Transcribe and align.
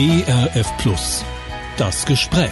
ERF 0.00 0.74
Plus. 0.78 1.22
Das 1.76 2.06
Gespräch. 2.06 2.48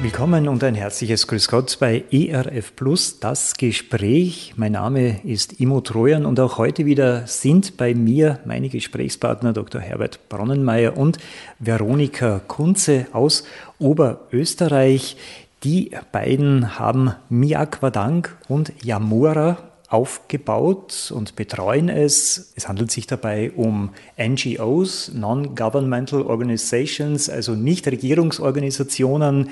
Willkommen 0.00 0.48
und 0.48 0.64
ein 0.64 0.74
herzliches 0.74 1.26
Grüß 1.26 1.48
Gott 1.48 1.76
bei 1.78 2.04
ERF 2.10 2.74
Plus, 2.74 3.20
das 3.20 3.52
Gespräch. 3.58 4.54
Mein 4.56 4.72
Name 4.72 5.20
ist 5.22 5.60
Imo 5.60 5.82
Trojan 5.82 6.24
und 6.24 6.40
auch 6.40 6.56
heute 6.56 6.86
wieder 6.86 7.26
sind 7.26 7.76
bei 7.76 7.94
mir 7.94 8.38
meine 8.46 8.70
Gesprächspartner 8.70 9.52
Dr. 9.52 9.82
Herbert 9.82 10.26
Bronnenmeier 10.30 10.96
und 10.96 11.18
Veronika 11.58 12.40
Kunze 12.48 13.06
aus 13.12 13.44
Oberösterreich. 13.78 15.18
Die 15.64 15.90
beiden 16.12 16.78
haben 16.78 17.12
Miakwadank 17.28 18.38
und 18.48 18.72
Yamura 18.82 19.69
aufgebaut 19.90 21.12
und 21.14 21.34
betreuen 21.34 21.88
es. 21.88 22.52
Es 22.54 22.68
handelt 22.68 22.92
sich 22.92 23.08
dabei 23.08 23.50
um 23.50 23.90
NGOs, 24.16 25.12
Non-Governmental 25.12 26.22
Organizations, 26.22 27.28
also 27.28 27.56
Nichtregierungsorganisationen 27.56 29.50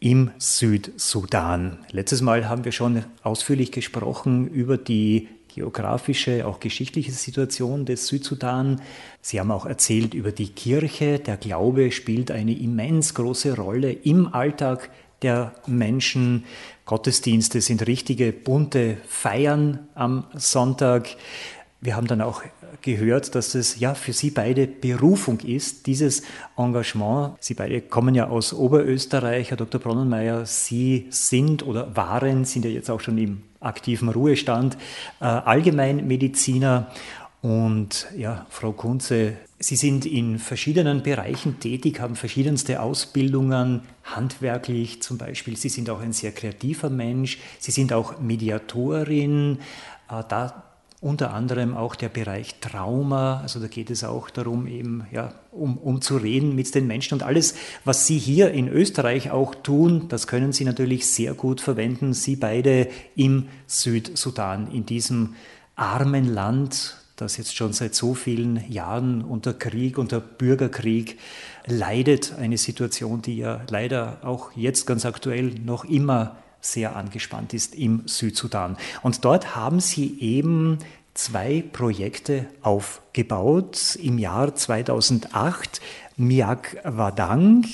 im 0.00 0.30
Südsudan. 0.38 1.78
Letztes 1.90 2.22
Mal 2.22 2.48
haben 2.48 2.64
wir 2.64 2.72
schon 2.72 3.04
ausführlich 3.22 3.72
gesprochen 3.72 4.46
über 4.46 4.78
die 4.78 5.28
geografische, 5.56 6.46
auch 6.46 6.60
geschichtliche 6.60 7.12
Situation 7.12 7.86
des 7.86 8.06
Südsudan. 8.06 8.82
Sie 9.20 9.40
haben 9.40 9.50
auch 9.50 9.66
erzählt 9.66 10.14
über 10.14 10.30
die 10.30 10.48
Kirche. 10.50 11.18
Der 11.18 11.38
Glaube 11.38 11.90
spielt 11.90 12.30
eine 12.30 12.56
immens 12.56 13.14
große 13.14 13.56
Rolle 13.56 13.90
im 13.90 14.32
Alltag 14.32 14.90
der 15.22 15.54
Menschen. 15.66 16.44
Gottesdienste 16.84 17.60
sind 17.60 17.86
richtige 17.86 18.32
bunte 18.32 18.98
Feiern 19.06 19.88
am 19.94 20.24
Sonntag. 20.34 21.08
Wir 21.80 21.96
haben 21.96 22.06
dann 22.06 22.20
auch 22.20 22.42
gehört, 22.82 23.34
dass 23.34 23.54
es 23.54 23.78
ja 23.80 23.94
für 23.94 24.12
Sie 24.12 24.30
beide 24.30 24.66
Berufung 24.66 25.40
ist, 25.40 25.86
dieses 25.86 26.22
Engagement. 26.56 27.34
Sie 27.40 27.54
beide 27.54 27.80
kommen 27.80 28.14
ja 28.14 28.28
aus 28.28 28.52
Oberösterreich, 28.52 29.50
Herr 29.50 29.56
Dr. 29.56 29.80
Bronnenmeier. 29.80 30.46
Sie 30.46 31.06
sind 31.10 31.66
oder 31.66 31.96
waren, 31.96 32.44
sind 32.44 32.64
ja 32.64 32.70
jetzt 32.70 32.90
auch 32.90 33.00
schon 33.00 33.18
im 33.18 33.42
aktiven 33.60 34.08
Ruhestand, 34.08 34.76
äh, 35.20 35.24
Allgemeinmediziner. 35.24 36.90
Und 37.42 38.06
ja, 38.16 38.46
Frau 38.48 38.72
Kunze, 38.72 39.34
Sie 39.58 39.76
sind 39.76 40.04
in 40.04 40.38
verschiedenen 40.38 41.02
Bereichen 41.02 41.60
tätig, 41.60 41.98
haben 42.00 42.14
verschiedenste 42.14 42.82
Ausbildungen, 42.82 43.82
handwerklich 44.04 45.00
zum 45.00 45.16
Beispiel. 45.16 45.56
Sie 45.56 45.70
sind 45.70 45.88
auch 45.88 46.00
ein 46.00 46.12
sehr 46.12 46.32
kreativer 46.32 46.90
Mensch. 46.90 47.38
Sie 47.58 47.70
sind 47.70 47.92
auch 47.94 48.20
Mediatorin. 48.20 49.58
Äh, 50.10 50.22
da 50.28 50.62
unter 51.00 51.32
anderem 51.32 51.76
auch 51.76 51.94
der 51.94 52.08
Bereich 52.08 52.56
Trauma. 52.60 53.40
Also 53.40 53.60
da 53.60 53.68
geht 53.68 53.90
es 53.90 54.02
auch 54.04 54.28
darum, 54.28 54.66
eben 54.66 55.06
ja, 55.12 55.32
um, 55.52 55.78
um 55.78 56.00
zu 56.00 56.16
reden 56.16 56.54
mit 56.54 56.74
den 56.74 56.86
Menschen. 56.86 57.14
Und 57.14 57.22
alles, 57.22 57.54
was 57.84 58.06
Sie 58.06 58.18
hier 58.18 58.50
in 58.50 58.68
Österreich 58.68 59.30
auch 59.30 59.54
tun, 59.54 60.08
das 60.08 60.26
können 60.26 60.52
Sie 60.52 60.64
natürlich 60.64 61.06
sehr 61.06 61.34
gut 61.34 61.60
verwenden. 61.60 62.12
Sie 62.12 62.36
beide 62.36 62.88
im 63.14 63.48
Südsudan, 63.66 64.70
in 64.70 64.84
diesem 64.84 65.34
armen 65.76 66.26
Land, 66.26 66.96
das 67.16 67.36
jetzt 67.38 67.56
schon 67.56 67.72
seit 67.72 67.94
so 67.94 68.14
vielen 68.14 68.70
Jahren 68.70 69.22
unter 69.22 69.54
Krieg, 69.54 69.98
unter 69.98 70.20
Bürgerkrieg 70.20 71.18
leidet. 71.66 72.34
Eine 72.38 72.58
Situation, 72.58 73.22
die 73.22 73.38
ja 73.38 73.62
leider 73.68 74.18
auch 74.22 74.52
jetzt 74.54 74.86
ganz 74.86 75.06
aktuell 75.06 75.54
noch 75.64 75.84
immer 75.84 76.36
sehr 76.60 76.96
angespannt 76.96 77.54
ist 77.54 77.74
im 77.74 78.02
Südsudan. 78.06 78.76
Und 79.02 79.24
dort 79.24 79.56
haben 79.56 79.80
sie 79.80 80.18
eben 80.20 80.78
zwei 81.14 81.64
Projekte 81.72 82.46
aufgebaut. 82.62 83.96
Im 84.02 84.18
Jahr 84.18 84.54
2008 84.54 85.80
Miak 86.18 86.78
Wadang. 86.84 87.66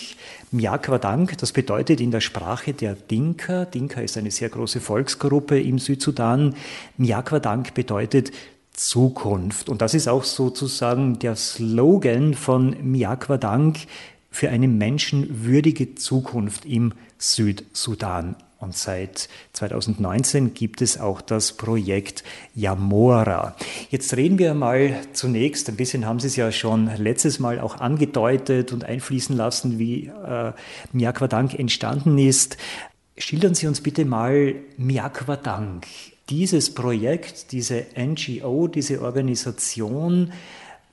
Miak 0.51 0.89
Wadang, 0.91 1.31
das 1.39 1.53
bedeutet 1.53 2.01
in 2.01 2.11
der 2.11 2.21
Sprache 2.21 2.75
der 2.75 2.95
Dinka, 2.95 3.65
Dinka 3.65 4.01
ist 4.01 4.19
eine 4.19 4.31
sehr 4.31 4.49
große 4.49 4.81
Volksgruppe 4.81 5.61
im 5.61 5.79
Südsudan, 5.79 6.55
Miak 6.97 7.33
Wadang 7.33 7.69
bedeutet 7.73 8.33
Zukunft. 8.73 9.69
Und 9.69 9.83
das 9.83 9.95
ist 9.95 10.09
auch 10.09 10.25
sozusagen 10.25 11.19
der 11.19 11.37
Slogan 11.37 12.35
von 12.35 12.77
Miakwa 12.83 13.37
Dank 13.37 13.79
für 14.31 14.49
eine 14.49 14.69
menschenwürdige 14.69 15.95
Zukunft 15.95 16.65
im 16.65 16.95
Südsudan. 17.19 18.37
Und 18.59 18.77
seit 18.77 19.29
2019 19.55 20.55
gibt 20.55 20.83
es 20.83 20.99
auch 21.01 21.21
das 21.21 21.53
Projekt 21.53 22.23
Yamora. 22.55 23.57
Jetzt 23.91 24.17
reden 24.17 24.39
wir 24.39 24.55
mal 24.55 25.01
zunächst, 25.13 25.69
ein 25.69 25.75
bisschen 25.75 26.07
haben 26.07 26.21
Sie 26.21 26.29
es 26.29 26.37
ja 26.37 26.53
schon 26.53 26.89
letztes 26.97 27.41
Mal 27.41 27.59
auch 27.59 27.81
angedeutet 27.81 28.73
und 28.73 28.85
einfließen 28.85 29.37
lassen, 29.37 29.81
wie 29.81 30.07
äh, 30.07 30.53
Miakwadank 30.93 31.59
entstanden 31.59 32.17
ist. 32.19 32.57
Schildern 33.19 33.57
Sie 33.57 33.67
uns 33.67 33.81
bitte 33.81 34.05
mal 34.05 34.55
Miakwadank 34.77 35.85
dieses 36.33 36.75
Projekt, 36.75 37.53
diese 37.53 37.85
NGO, 37.95 38.67
diese 38.67 39.03
Organisation, 39.03 40.33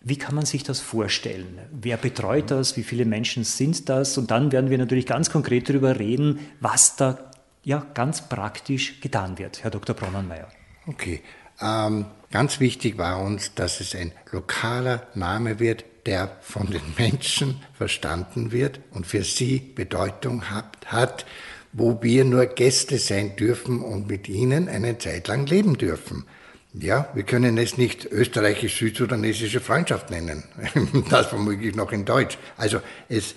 wie 0.02 0.18
kann 0.18 0.36
man 0.36 0.46
sich 0.46 0.64
das 0.64 0.82
vorstellen? 0.82 1.60
Wer 1.72 1.96
betreut 1.96 2.52
das? 2.52 2.76
Wie 2.76 2.84
viele 2.84 3.06
Menschen 3.06 3.46
sind 3.46 3.88
das? 3.88 4.18
Und 4.18 4.32
dann 4.32 4.52
werden 4.52 4.70
wir 4.70 4.78
natürlich 4.78 5.06
ganz 5.06 5.30
konkret 5.30 5.70
darüber 5.70 5.98
reden, 5.98 6.40
was 6.60 6.98
da 6.98 7.32
ja 7.64 7.86
ganz 7.94 8.28
praktisch 8.28 9.00
getan 9.00 9.38
wird, 9.38 9.64
Herr 9.64 9.72
Dr. 9.72 9.96
Bronnenmeier. 9.96 10.50
Okay. 10.88 11.22
Ähm, 11.62 12.06
ganz 12.32 12.60
wichtig 12.60 12.98
war 12.98 13.22
uns, 13.22 13.56
dass 13.56 13.80
es 13.80 13.96
ein 13.96 14.12
lokaler 14.32 15.08
Name 15.16 15.60
wird, 15.60 15.86
der 16.06 16.36
von 16.42 16.70
den 16.70 16.82
Menschen 16.98 17.62
verstanden 17.74 18.52
wird 18.52 18.82
und 18.92 19.08
für 19.08 19.24
sie 19.24 19.60
Bedeutung 19.60 20.50
hat, 20.50 20.76
hat 20.86 21.26
wo 21.72 22.02
wir 22.02 22.26
nur 22.26 22.46
Gäste 22.46 22.98
sein 22.98 23.36
dürfen 23.36 23.82
und 23.82 24.08
mit 24.08 24.28
ihnen 24.28 24.68
eine 24.68 24.98
Zeit 24.98 25.28
lang 25.28 25.46
leben 25.46 25.78
dürfen. 25.78 26.26
Ja, 26.74 27.10
wir 27.16 27.24
können 27.24 27.58
es 27.58 27.78
nicht 27.78 28.06
österreichisch-südsudanesische 28.06 29.60
Freundschaft 29.60 30.12
nennen. 30.12 30.44
Das 31.10 31.34
womöglich 31.34 31.76
noch 31.76 31.92
in 31.92 32.06
Deutsch. 32.06 32.38
Also 32.58 32.80
es 33.08 33.34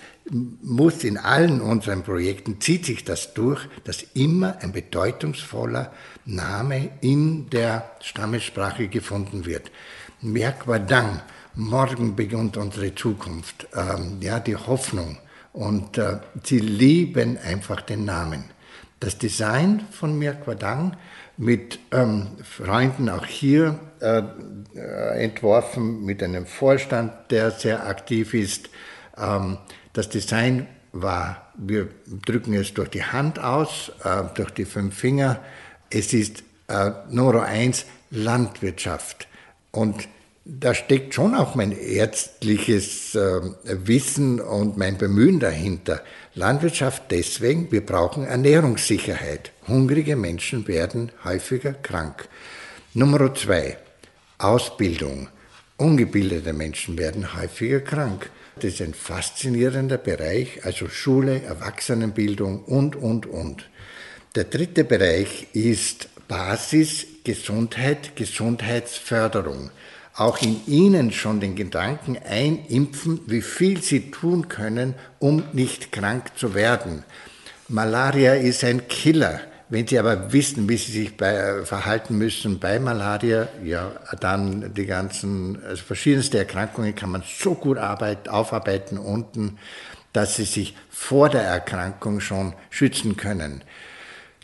muss 0.61 1.03
in 1.03 1.17
allen 1.17 1.59
unseren 1.59 2.03
Projekten, 2.03 2.61
zieht 2.61 2.85
sich 2.85 3.03
das 3.03 3.33
durch, 3.33 3.67
dass 3.85 4.03
immer 4.13 4.59
ein 4.61 4.71
bedeutungsvoller 4.71 5.91
Name 6.25 6.91
in 7.01 7.49
der 7.49 7.91
Stammessprache 8.01 8.87
gefunden 8.87 9.47
wird. 9.47 9.71
Merkwadang, 10.21 11.21
morgen 11.55 12.15
beginnt 12.15 12.55
unsere 12.55 12.93
Zukunft. 12.93 13.67
Ähm, 13.75 14.19
ja, 14.21 14.39
die 14.39 14.55
Hoffnung, 14.55 15.17
und 15.53 15.97
äh, 15.97 16.17
sie 16.43 16.59
lieben 16.59 17.37
einfach 17.37 17.81
den 17.81 18.05
Namen. 18.05 18.45
Das 18.99 19.17
Design 19.17 19.85
von 19.91 20.17
Mirquadang 20.17 20.97
mit 21.37 21.79
ähm, 21.91 22.27
Freunden 22.43 23.09
auch 23.09 23.25
hier 23.25 23.79
äh, 23.99 24.23
äh, 24.75 25.23
entworfen, 25.23 26.03
mit 26.05 26.21
einem 26.21 26.45
Vorstand, 26.45 27.11
der 27.31 27.51
sehr 27.51 27.87
aktiv 27.87 28.33
ist. 28.33 28.69
Ähm, 29.17 29.57
das 29.93 30.09
Design 30.09 30.67
war, 30.91 31.51
wir 31.55 31.89
drücken 32.25 32.53
es 32.53 32.73
durch 32.73 32.89
die 32.89 33.03
Hand 33.03 33.39
aus, 33.39 33.91
äh, 34.03 34.23
durch 34.35 34.51
die 34.51 34.65
fünf 34.65 34.95
Finger. 34.95 35.39
Es 35.89 36.13
ist 36.13 36.43
äh, 36.67 36.91
Nummer 37.09 37.43
eins 37.43 37.85
Landwirtschaft. 38.09 39.27
Und 39.71 40.07
da 40.45 40.73
steckt 40.73 41.13
schon 41.13 41.35
auch 41.35 41.55
mein 41.55 41.71
ärztliches 41.71 43.15
äh, 43.15 43.39
Wissen 43.63 44.41
und 44.41 44.77
mein 44.77 44.97
Bemühen 44.97 45.39
dahinter. 45.39 46.01
Landwirtschaft 46.35 47.03
deswegen, 47.11 47.71
wir 47.71 47.85
brauchen 47.85 48.25
Ernährungssicherheit. 48.25 49.51
Hungrige 49.67 50.17
Menschen 50.17 50.67
werden 50.67 51.11
häufiger 51.23 51.73
krank. 51.73 52.27
Nummer 52.93 53.33
zwei, 53.35 53.77
Ausbildung. 54.37 55.29
Ungebildete 55.77 56.51
Menschen 56.51 56.97
werden 56.97 57.39
häufiger 57.39 57.79
krank. 57.79 58.29
Das 58.55 58.65
ist 58.65 58.81
ein 58.81 58.93
faszinierender 58.93 59.97
Bereich, 59.97 60.65
also 60.65 60.89
Schule, 60.89 61.41
Erwachsenenbildung 61.41 62.63
und, 62.65 62.95
und, 62.97 63.25
und. 63.25 63.69
Der 64.35 64.43
dritte 64.43 64.83
Bereich 64.83 65.47
ist 65.53 66.09
Basis, 66.27 67.05
Gesundheit, 67.23 68.15
Gesundheitsförderung 68.15 69.71
auch 70.15 70.41
in 70.41 70.61
ihnen 70.67 71.11
schon 71.11 71.39
den 71.39 71.55
Gedanken 71.55 72.17
einimpfen, 72.17 73.21
wie 73.27 73.41
viel 73.41 73.81
sie 73.81 74.11
tun 74.11 74.47
können, 74.47 74.95
um 75.19 75.43
nicht 75.53 75.91
krank 75.91 76.31
zu 76.35 76.53
werden. 76.53 77.03
Malaria 77.67 78.35
ist 78.35 78.63
ein 78.63 78.87
Killer. 78.87 79.41
Wenn 79.69 79.87
Sie 79.87 79.97
aber 79.97 80.31
wissen, 80.31 80.69
wie 80.69 80.77
Sie 80.77 80.91
sich 80.91 81.17
bei, 81.17 81.33
äh, 81.33 81.65
verhalten 81.65 82.15
müssen 82.17 82.59
bei 82.59 82.79
Malaria, 82.79 83.47
ja, 83.63 83.91
dann 84.19 84.71
die 84.75 84.85
ganzen 84.85 85.63
also 85.63 85.83
verschiedenste 85.83 86.37
Erkrankungen 86.37 86.93
kann 86.93 87.09
man 87.09 87.23
so 87.25 87.55
gut 87.55 87.79
arbeit, 87.79 88.29
aufarbeiten 88.29 88.99
unten, 88.99 89.57
dass 90.11 90.35
Sie 90.35 90.43
sich 90.43 90.75
vor 90.91 91.29
der 91.29 91.41
Erkrankung 91.41 92.19
schon 92.19 92.53
schützen 92.69 93.17
können. 93.17 93.63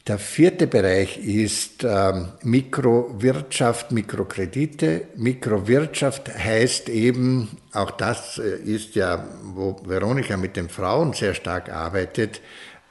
Der 0.10 0.18
vierte 0.18 0.66
Bereich 0.66 1.20
ist 1.20 1.84
ähm, 1.84 2.30
Mikrowirtschaft, 2.42 3.92
Mikrokredite. 3.92 5.04
Mikrowirtschaft 5.16 6.36
heißt 6.36 6.90
eben, 6.90 7.60
auch 7.74 7.92
das 7.92 8.40
äh, 8.40 8.56
ist 8.58 8.96
ja, 8.96 9.24
wo 9.44 9.80
Veronika 9.86 10.36
mit 10.36 10.56
den 10.56 10.68
Frauen 10.68 11.14
sehr 11.14 11.36
stark 11.36 11.72
arbeitet, 11.72 12.42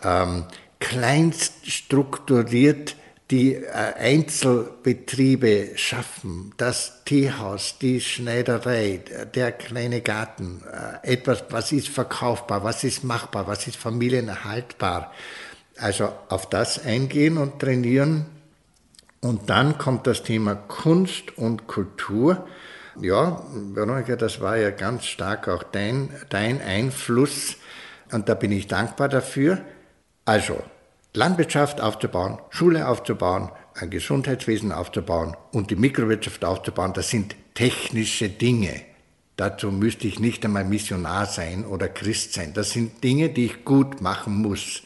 ähm, 0.04 0.44
kleinst 0.78 1.68
strukturiert 1.68 2.94
die 3.32 3.54
äh, 3.54 3.64
Einzelbetriebe 3.98 5.70
schaffen, 5.74 6.54
das 6.56 7.02
Teehaus, 7.04 7.78
die 7.80 8.00
Schneiderei, 8.00 9.00
der 9.34 9.50
kleine 9.50 10.02
Garten, 10.02 10.62
äh, 11.02 11.14
etwas, 11.14 11.42
was 11.50 11.72
ist 11.72 11.88
verkaufbar, 11.88 12.62
was 12.62 12.84
ist 12.84 13.02
machbar, 13.02 13.48
was 13.48 13.66
ist 13.66 13.76
familienerhaltbar. 13.76 15.12
Also 15.80 16.12
auf 16.28 16.48
das 16.48 16.84
eingehen 16.84 17.38
und 17.38 17.60
trainieren. 17.60 18.26
Und 19.20 19.50
dann 19.50 19.78
kommt 19.78 20.06
das 20.06 20.22
Thema 20.22 20.54
Kunst 20.54 21.36
und 21.38 21.66
Kultur. 21.66 22.46
Ja, 23.00 23.42
Veronika, 23.52 24.16
das 24.16 24.40
war 24.40 24.56
ja 24.56 24.70
ganz 24.70 25.06
stark 25.06 25.48
auch 25.48 25.62
dein, 25.62 26.10
dein 26.30 26.60
Einfluss 26.60 27.56
und 28.10 28.28
da 28.28 28.34
bin 28.34 28.52
ich 28.52 28.66
dankbar 28.66 29.08
dafür. 29.08 29.60
Also, 30.24 30.62
Landwirtschaft 31.14 31.80
aufzubauen, 31.80 32.38
Schule 32.50 32.88
aufzubauen, 32.88 33.50
ein 33.74 33.90
Gesundheitswesen 33.90 34.72
aufzubauen 34.72 35.36
und 35.52 35.70
die 35.70 35.76
Mikrowirtschaft 35.76 36.44
aufzubauen, 36.44 36.92
das 36.92 37.08
sind 37.08 37.36
technische 37.54 38.28
Dinge. 38.28 38.82
Dazu 39.36 39.70
müsste 39.70 40.08
ich 40.08 40.18
nicht 40.18 40.44
einmal 40.44 40.64
Missionar 40.64 41.26
sein 41.26 41.64
oder 41.64 41.88
Christ 41.88 42.32
sein. 42.32 42.54
Das 42.54 42.70
sind 42.70 43.04
Dinge, 43.04 43.28
die 43.28 43.46
ich 43.46 43.64
gut 43.64 44.00
machen 44.00 44.42
muss. 44.42 44.82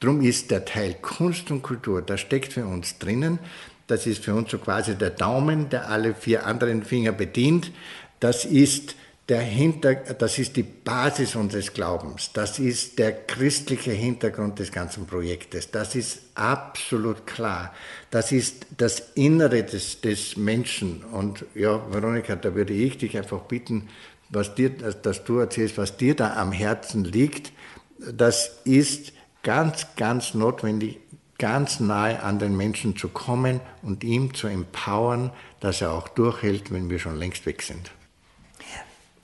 Drum 0.00 0.22
ist 0.22 0.50
der 0.50 0.64
Teil 0.64 0.96
Kunst 1.00 1.50
und 1.50 1.62
Kultur, 1.62 2.00
da 2.00 2.16
steckt 2.16 2.54
für 2.54 2.64
uns 2.64 2.98
drinnen. 2.98 3.38
Das 3.86 4.06
ist 4.06 4.24
für 4.24 4.34
uns 4.34 4.50
so 4.50 4.58
quasi 4.58 4.94
der 4.94 5.10
Daumen, 5.10 5.68
der 5.68 5.90
alle 5.90 6.14
vier 6.14 6.46
anderen 6.46 6.84
Finger 6.84 7.12
bedient. 7.12 7.70
Das 8.18 8.44
ist 8.44 8.94
der 9.28 9.40
Hinter, 9.40 9.94
das 9.94 10.38
ist 10.38 10.56
die 10.56 10.64
Basis 10.64 11.36
unseres 11.36 11.72
Glaubens. 11.72 12.32
Das 12.32 12.58
ist 12.58 12.98
der 12.98 13.12
christliche 13.12 13.92
Hintergrund 13.92 14.58
des 14.58 14.72
ganzen 14.72 15.06
Projektes. 15.06 15.70
Das 15.70 15.94
ist 15.94 16.20
absolut 16.34 17.26
klar. 17.26 17.72
Das 18.10 18.32
ist 18.32 18.66
das 18.76 19.12
Innere 19.14 19.62
des, 19.62 20.00
des 20.00 20.36
Menschen. 20.36 21.04
Und 21.12 21.44
ja, 21.54 21.80
Veronika, 21.92 22.34
da 22.34 22.54
würde 22.54 22.72
ich 22.72 22.98
dich 22.98 23.16
einfach 23.16 23.42
bitten, 23.42 23.88
was 24.30 24.54
dir, 24.54 24.70
dass 24.70 25.24
du 25.24 25.38
erzählst, 25.38 25.78
was 25.78 25.96
dir 25.96 26.16
da 26.16 26.34
am 26.34 26.52
Herzen 26.52 27.04
liegt. 27.04 27.52
Das 27.98 28.60
ist 28.64 29.12
ganz, 29.42 29.86
ganz 29.96 30.34
notwendig, 30.34 30.98
ganz 31.38 31.80
nahe 31.80 32.22
an 32.22 32.38
den 32.38 32.56
Menschen 32.56 32.96
zu 32.96 33.08
kommen 33.08 33.60
und 33.82 34.04
ihm 34.04 34.34
zu 34.34 34.46
empowern, 34.46 35.30
dass 35.60 35.80
er 35.80 35.92
auch 35.92 36.08
durchhält, 36.08 36.70
wenn 36.70 36.90
wir 36.90 36.98
schon 36.98 37.16
längst 37.16 37.46
weg 37.46 37.62
sind. 37.62 37.90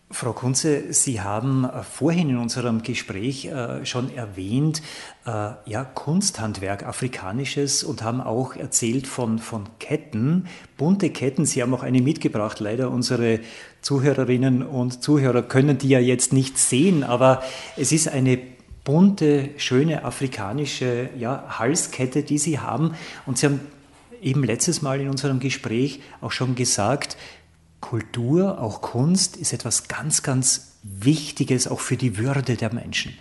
Frau 0.08 0.32
Kunze, 0.32 0.92
Sie 0.92 1.20
haben 1.20 1.64
äh, 1.64 1.82
vorhin 1.82 2.30
in 2.30 2.36
unserem 2.36 2.82
Gespräch 2.82 3.46
äh, 3.46 3.84
schon 3.84 4.14
erwähnt, 4.14 4.80
äh, 5.26 5.50
ja, 5.66 5.84
Kunsthandwerk, 5.84 6.86
afrikanisches 6.86 7.82
und 7.82 8.02
haben 8.04 8.20
auch 8.20 8.54
erzählt 8.54 9.08
von, 9.08 9.40
von 9.40 9.64
Ketten, 9.80 10.46
bunte 10.76 11.10
Ketten. 11.10 11.44
Sie 11.44 11.60
haben 11.60 11.74
auch 11.74 11.82
eine 11.82 12.00
mitgebracht. 12.00 12.60
Leider 12.60 12.92
unsere 12.92 13.40
Zuhörerinnen 13.82 14.62
und 14.62 15.02
Zuhörer 15.02 15.42
können 15.42 15.76
die 15.76 15.88
ja 15.88 15.98
jetzt 15.98 16.32
nicht 16.32 16.56
sehen, 16.56 17.02
aber 17.02 17.42
es 17.76 17.90
ist 17.90 18.08
eine 18.08 18.38
bunte, 18.86 19.50
schöne 19.58 20.04
afrikanische 20.04 21.10
ja, 21.18 21.58
Halskette, 21.58 22.22
die 22.22 22.38
Sie 22.38 22.60
haben. 22.60 22.94
Und 23.26 23.36
Sie 23.36 23.46
haben 23.46 23.60
eben 24.22 24.44
letztes 24.44 24.80
Mal 24.80 25.00
in 25.00 25.10
unserem 25.10 25.40
Gespräch 25.40 26.00
auch 26.22 26.32
schon 26.32 26.54
gesagt, 26.54 27.18
Kultur, 27.80 28.62
auch 28.62 28.80
Kunst, 28.80 29.36
ist 29.36 29.52
etwas 29.52 29.88
ganz, 29.88 30.22
ganz 30.22 30.76
Wichtiges 30.82 31.68
auch 31.68 31.80
für 31.80 31.96
die 31.96 32.16
Würde 32.16 32.54
der 32.54 32.72
Menschen. 32.72 33.18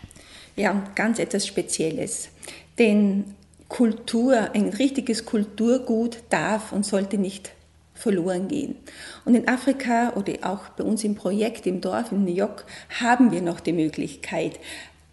Ja, 0.56 0.84
ganz 0.94 1.20
etwas 1.20 1.46
Spezielles. 1.48 2.30
Denn 2.78 3.36
Kultur, 3.68 4.52
ein 4.54 4.70
richtiges 4.70 5.26
Kulturgut 5.26 6.20
darf 6.30 6.72
und 6.72 6.86
sollte 6.86 7.18
nicht 7.18 7.52
verloren 7.96 8.48
gehen. 8.48 8.76
Und 9.24 9.34
in 9.34 9.48
Afrika 9.48 10.14
oder 10.16 10.34
auch 10.44 10.70
bei 10.70 10.84
uns 10.84 11.04
im 11.04 11.16
Projekt 11.16 11.66
im 11.66 11.82
Dorf 11.82 12.12
in 12.12 12.24
New 12.24 12.34
York 12.34 12.66
haben 13.02 13.32
wir 13.32 13.42
noch 13.42 13.60
die 13.60 13.74
Möglichkeit, 13.74 14.60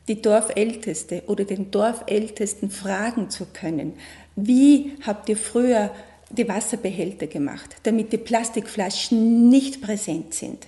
die 0.08 0.20
Dorfälteste 0.20 1.22
oder 1.26 1.44
den 1.44 1.70
Dorfältesten 1.70 2.70
fragen 2.70 3.30
zu 3.30 3.46
können, 3.52 3.94
wie 4.36 4.92
habt 5.04 5.28
ihr 5.28 5.36
früher 5.36 5.90
die 6.30 6.48
Wasserbehälter 6.48 7.26
gemacht, 7.26 7.76
damit 7.82 8.12
die 8.12 8.18
Plastikflaschen 8.18 9.48
nicht 9.48 9.82
präsent 9.82 10.34
sind. 10.34 10.66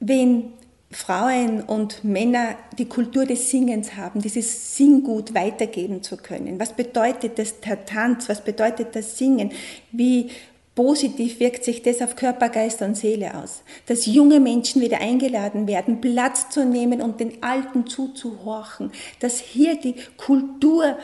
Wenn 0.00 0.52
Frauen 0.90 1.62
und 1.62 2.04
Männer 2.04 2.56
die 2.78 2.86
Kultur 2.86 3.26
des 3.26 3.50
Singens 3.50 3.96
haben, 3.96 4.22
dieses 4.22 4.76
Singgut 4.76 5.34
weitergeben 5.34 6.02
zu 6.02 6.16
können. 6.16 6.58
Was 6.60 6.72
bedeutet 6.72 7.38
das, 7.38 7.60
der 7.60 7.84
Tanz? 7.84 8.28
Was 8.28 8.42
bedeutet 8.42 8.94
das 8.94 9.18
Singen? 9.18 9.50
Wie 9.90 10.30
positiv 10.76 11.40
wirkt 11.40 11.64
sich 11.64 11.82
das 11.82 12.00
auf 12.00 12.14
Körper, 12.14 12.50
Geist 12.50 12.82
und 12.82 12.96
Seele 12.96 13.34
aus? 13.34 13.62
Dass 13.86 14.06
junge 14.06 14.38
Menschen 14.38 14.80
wieder 14.80 15.00
eingeladen 15.00 15.66
werden, 15.66 16.00
Platz 16.00 16.50
zu 16.50 16.64
nehmen 16.64 17.02
und 17.02 17.18
den 17.18 17.42
Alten 17.42 17.88
zuzuhorchen. 17.88 18.92
Dass 19.18 19.40
hier 19.40 19.74
die 19.80 19.96
Kultur 20.16 20.96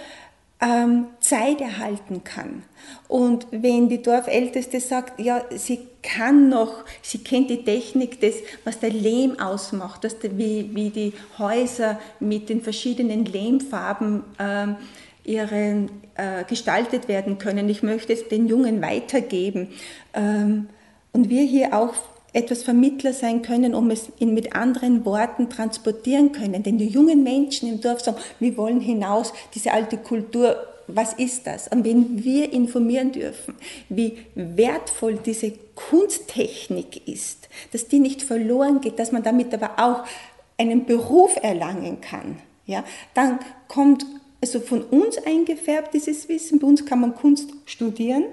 ähm, 0.60 1.06
Zeit 1.18 1.60
erhalten 1.60 2.22
kann. 2.22 2.62
Und 3.08 3.46
wenn 3.50 3.88
die 3.88 4.00
Dorfälteste 4.00 4.78
sagt, 4.78 5.18
ja, 5.18 5.42
sie 5.50 5.80
kann 6.02 6.48
noch, 6.48 6.84
sie 7.00 7.18
kennt 7.18 7.50
die 7.50 7.64
Technik 7.64 8.20
des, 8.20 8.36
was 8.64 8.78
der 8.78 8.90
Lehm 8.90 9.40
ausmacht, 9.40 10.04
dass 10.04 10.18
der, 10.18 10.38
wie, 10.38 10.70
wie 10.74 10.90
die 10.90 11.12
Häuser 11.38 11.98
mit 12.20 12.48
den 12.48 12.62
verschiedenen 12.62 13.24
Lehmfarben 13.24 14.22
ähm, 14.38 14.76
ihren, 15.24 15.90
äh, 16.16 16.44
gestaltet 16.44 17.08
werden 17.08 17.38
können. 17.38 17.68
Ich 17.68 17.82
möchte 17.82 18.12
es 18.12 18.28
den 18.28 18.46
Jungen 18.46 18.82
weitergeben. 18.82 19.68
Ähm, 20.14 20.68
und 21.12 21.28
wir 21.28 21.42
hier 21.42 21.78
auch 21.78 21.94
etwas 22.32 22.62
Vermittler 22.62 23.12
sein 23.12 23.42
können, 23.42 23.74
um 23.74 23.90
es 23.90 24.10
in, 24.18 24.34
mit 24.34 24.54
anderen 24.54 25.04
Worten 25.04 25.50
transportieren 25.50 26.32
können. 26.32 26.62
Denn 26.62 26.78
die 26.78 26.88
jungen 26.88 27.22
Menschen 27.22 27.68
im 27.68 27.80
Dorf 27.80 28.00
sagen, 28.00 28.16
wir 28.40 28.56
wollen 28.56 28.80
hinaus, 28.80 29.32
diese 29.54 29.72
alte 29.72 29.98
Kultur, 29.98 30.56
was 30.86 31.12
ist 31.12 31.46
das? 31.46 31.68
Und 31.68 31.84
wenn 31.84 32.24
wir 32.24 32.52
informieren 32.52 33.12
dürfen, 33.12 33.54
wie 33.88 34.18
wertvoll 34.34 35.18
diese 35.24 35.52
Kunsttechnik 35.74 37.06
ist, 37.06 37.48
dass 37.72 37.88
die 37.88 38.00
nicht 38.00 38.22
verloren 38.22 38.80
geht, 38.80 38.98
dass 38.98 39.12
man 39.12 39.22
damit 39.22 39.52
aber 39.54 39.72
auch 39.76 40.04
einen 40.58 40.86
Beruf 40.86 41.36
erlangen 41.42 42.00
kann, 42.00 42.38
ja, 42.66 42.84
dann 43.14 43.38
kommt 43.68 44.06
also 44.42 44.60
von 44.60 44.82
uns 44.82 45.16
eingefärbt 45.18 45.94
dieses 45.94 46.28
Wissen. 46.28 46.58
Bei 46.58 46.66
uns 46.66 46.84
kann 46.84 47.00
man 47.00 47.14
Kunst 47.14 47.48
studieren 47.64 48.24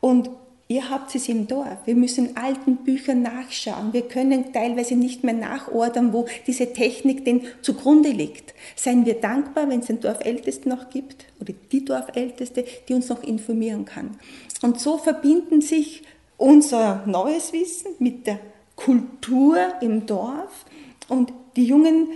und 0.00 0.30
Ihr 0.70 0.90
habt 0.90 1.14
es 1.14 1.30
im 1.30 1.46
Dorf. 1.46 1.78
Wir 1.86 1.94
müssen 1.94 2.36
alten 2.36 2.76
Büchern 2.76 3.22
nachschauen. 3.22 3.94
Wir 3.94 4.02
können 4.02 4.52
teilweise 4.52 4.96
nicht 4.96 5.24
mehr 5.24 5.32
nachordern, 5.32 6.12
wo 6.12 6.26
diese 6.46 6.74
Technik 6.74 7.24
denn 7.24 7.40
zugrunde 7.62 8.10
liegt. 8.10 8.52
Seien 8.76 9.06
wir 9.06 9.14
dankbar, 9.14 9.70
wenn 9.70 9.80
es 9.80 9.86
den 9.86 10.00
Dorfältesten 10.00 10.70
noch 10.70 10.90
gibt 10.90 11.24
oder 11.40 11.54
die 11.72 11.86
Dorfälteste, 11.86 12.66
die 12.86 12.92
uns 12.92 13.08
noch 13.08 13.22
informieren 13.22 13.86
kann. 13.86 14.18
Und 14.60 14.78
so 14.78 14.98
verbinden 14.98 15.62
sich 15.62 16.02
unser 16.36 17.02
neues 17.06 17.54
Wissen 17.54 17.92
mit 17.98 18.26
der 18.26 18.38
Kultur 18.76 19.56
im 19.80 20.04
Dorf 20.04 20.66
und 21.08 21.32
die 21.56 21.64
Jungen 21.64 22.08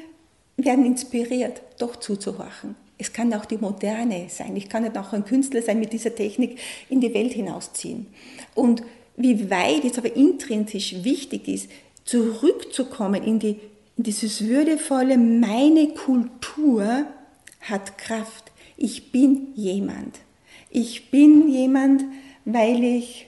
werden 0.58 0.84
inspiriert, 0.84 1.62
doch 1.78 1.96
zuzuhorchen. 1.96 2.81
Es 3.02 3.12
kann 3.12 3.34
auch 3.34 3.46
die 3.46 3.56
Moderne 3.56 4.26
sein. 4.28 4.54
Ich 4.54 4.68
kann 4.68 4.96
auch 4.96 5.12
ein 5.12 5.24
Künstler 5.24 5.60
sein, 5.60 5.80
mit 5.80 5.92
dieser 5.92 6.14
Technik 6.14 6.60
in 6.88 7.00
die 7.00 7.12
Welt 7.12 7.32
hinausziehen. 7.32 8.06
Und 8.54 8.84
wie 9.16 9.50
weit 9.50 9.84
es 9.84 9.98
aber 9.98 10.14
intrinsisch 10.14 11.02
wichtig 11.02 11.48
ist, 11.48 11.68
zurückzukommen 12.04 13.24
in, 13.24 13.40
die, 13.40 13.58
in 13.96 14.04
dieses 14.04 14.46
würdevolle, 14.46 15.18
meine 15.18 15.88
Kultur 15.88 17.06
hat 17.62 17.98
Kraft. 17.98 18.52
Ich 18.76 19.10
bin 19.10 19.48
jemand. 19.56 20.20
Ich 20.70 21.10
bin 21.10 21.48
jemand, 21.48 22.04
weil 22.44 22.84
ich 22.84 23.26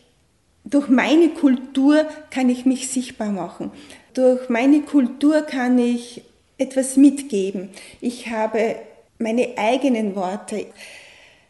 durch 0.64 0.88
meine 0.88 1.30
Kultur 1.30 2.06
kann 2.30 2.48
ich 2.48 2.64
mich 2.64 2.88
sichtbar 2.90 3.32
machen. 3.32 3.72
Durch 4.14 4.48
meine 4.48 4.82
Kultur 4.82 5.42
kann 5.42 5.80
ich 5.80 6.22
etwas 6.58 6.96
mitgeben. 6.96 7.70
Ich 8.00 8.30
habe 8.30 8.76
meine 9.24 9.56
eigenen 9.56 10.14
Worte. 10.16 10.66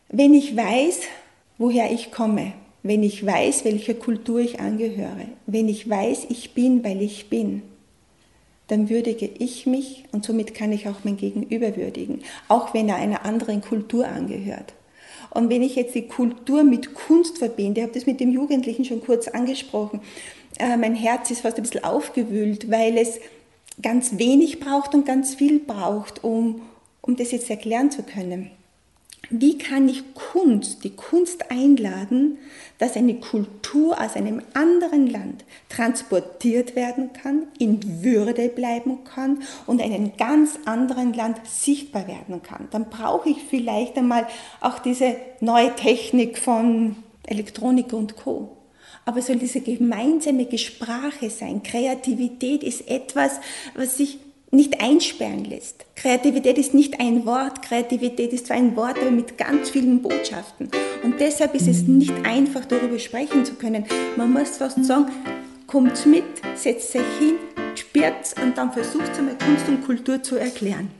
Wenn 0.08 0.32
ich 0.32 0.56
weiß, 0.56 1.00
woher 1.58 1.90
ich 1.90 2.12
komme, 2.12 2.52
wenn 2.84 3.02
ich 3.02 3.26
weiß, 3.26 3.64
welcher 3.64 3.94
Kultur 3.94 4.38
ich 4.38 4.60
angehöre, 4.60 5.26
wenn 5.46 5.68
ich 5.68 5.90
weiß, 5.90 6.26
ich 6.28 6.54
bin, 6.54 6.84
weil 6.84 7.02
ich 7.02 7.28
bin, 7.28 7.62
dann 8.68 8.88
würdige 8.88 9.28
ich 9.38 9.66
mich 9.66 10.04
und 10.12 10.24
somit 10.24 10.54
kann 10.54 10.70
ich 10.70 10.88
auch 10.88 11.02
mein 11.02 11.16
Gegenüber 11.16 11.76
würdigen, 11.76 12.22
auch 12.46 12.74
wenn 12.74 12.88
er 12.88 12.96
einer 12.96 13.24
anderen 13.24 13.60
Kultur 13.60 14.06
angehört. 14.06 14.72
Und 15.30 15.50
wenn 15.50 15.62
ich 15.62 15.74
jetzt 15.74 15.96
die 15.96 16.06
Kultur 16.06 16.62
mit 16.62 16.94
Kunst 16.94 17.38
verbinde, 17.38 17.80
ich 17.80 17.86
habe 17.86 17.94
das 17.94 18.06
mit 18.06 18.20
dem 18.20 18.30
Jugendlichen 18.30 18.84
schon 18.84 19.02
kurz 19.02 19.26
angesprochen, 19.26 20.00
äh, 20.60 20.76
mein 20.76 20.94
Herz 20.94 21.28
ist 21.32 21.40
fast 21.40 21.56
ein 21.56 21.64
bisschen 21.64 21.82
aufgewühlt, 21.82 22.70
weil 22.70 22.96
es 22.96 23.18
ganz 23.82 24.16
wenig 24.18 24.60
braucht 24.60 24.94
und 24.94 25.04
ganz 25.04 25.34
viel 25.34 25.58
braucht, 25.58 26.22
um, 26.22 26.60
um 27.04 27.16
das 27.16 27.32
jetzt 27.32 27.50
erklären 27.50 27.90
zu 27.90 28.02
können. 28.02 28.50
Wie 29.30 29.56
kann 29.56 29.88
ich 29.88 30.14
Kunst, 30.14 30.84
die 30.84 30.96
Kunst 30.96 31.50
einladen, 31.50 32.38
dass 32.78 32.96
eine 32.96 33.14
Kultur 33.14 33.98
aus 33.98 34.16
einem 34.16 34.42
anderen 34.52 35.06
Land 35.06 35.44
transportiert 35.70 36.76
werden 36.76 37.12
kann, 37.14 37.44
in 37.58 38.04
Würde 38.04 38.48
bleiben 38.48 39.04
kann 39.04 39.42
und 39.66 39.80
in 39.80 39.92
einem 39.92 40.16
ganz 40.16 40.58
anderen 40.66 41.14
Land 41.14 41.40
sichtbar 41.46 42.06
werden 42.06 42.42
kann? 42.42 42.68
Dann 42.70 42.90
brauche 42.90 43.30
ich 43.30 43.38
vielleicht 43.48 43.96
einmal 43.96 44.26
auch 44.60 44.78
diese 44.78 45.16
neue 45.40 45.74
Technik 45.74 46.38
von 46.38 46.96
Elektronik 47.26 47.92
und 47.92 48.16
Co 48.16 48.50
aber 49.06 49.18
es 49.18 49.26
soll 49.26 49.36
diese 49.36 49.60
gemeinsame 49.60 50.46
Sprache 50.56 51.28
sein. 51.28 51.62
Kreativität 51.62 52.62
ist 52.62 52.88
etwas, 52.88 53.38
was 53.74 53.98
sich 53.98 54.18
nicht 54.54 54.80
einsperren 54.80 55.44
lässt. 55.44 55.84
Kreativität 55.96 56.58
ist 56.58 56.74
nicht 56.74 57.00
ein 57.00 57.26
Wort, 57.26 57.62
Kreativität 57.62 58.32
ist 58.32 58.46
zwar 58.46 58.56
ein 58.56 58.76
Wort, 58.76 58.98
aber 58.98 59.10
mit 59.10 59.36
ganz 59.36 59.70
vielen 59.70 60.02
Botschaften. 60.02 60.70
Und 61.02 61.20
deshalb 61.20 61.54
ist 61.54 61.68
es 61.68 61.82
nicht 61.82 62.14
einfach, 62.24 62.64
darüber 62.64 62.98
sprechen 62.98 63.44
zu 63.44 63.54
können. 63.54 63.84
Man 64.16 64.32
muss 64.32 64.56
fast 64.56 64.84
sagen, 64.84 65.06
kommt 65.66 66.06
mit, 66.06 66.24
setzt 66.54 66.94
euch 66.96 67.02
hin, 67.18 67.34
spürt 67.74 68.34
und 68.42 68.56
dann 68.56 68.72
versucht 68.72 69.12
es 69.12 69.18
einmal 69.18 69.36
Kunst 69.38 69.68
und 69.68 69.84
Kultur 69.84 70.22
zu 70.22 70.36
erklären. 70.36 70.90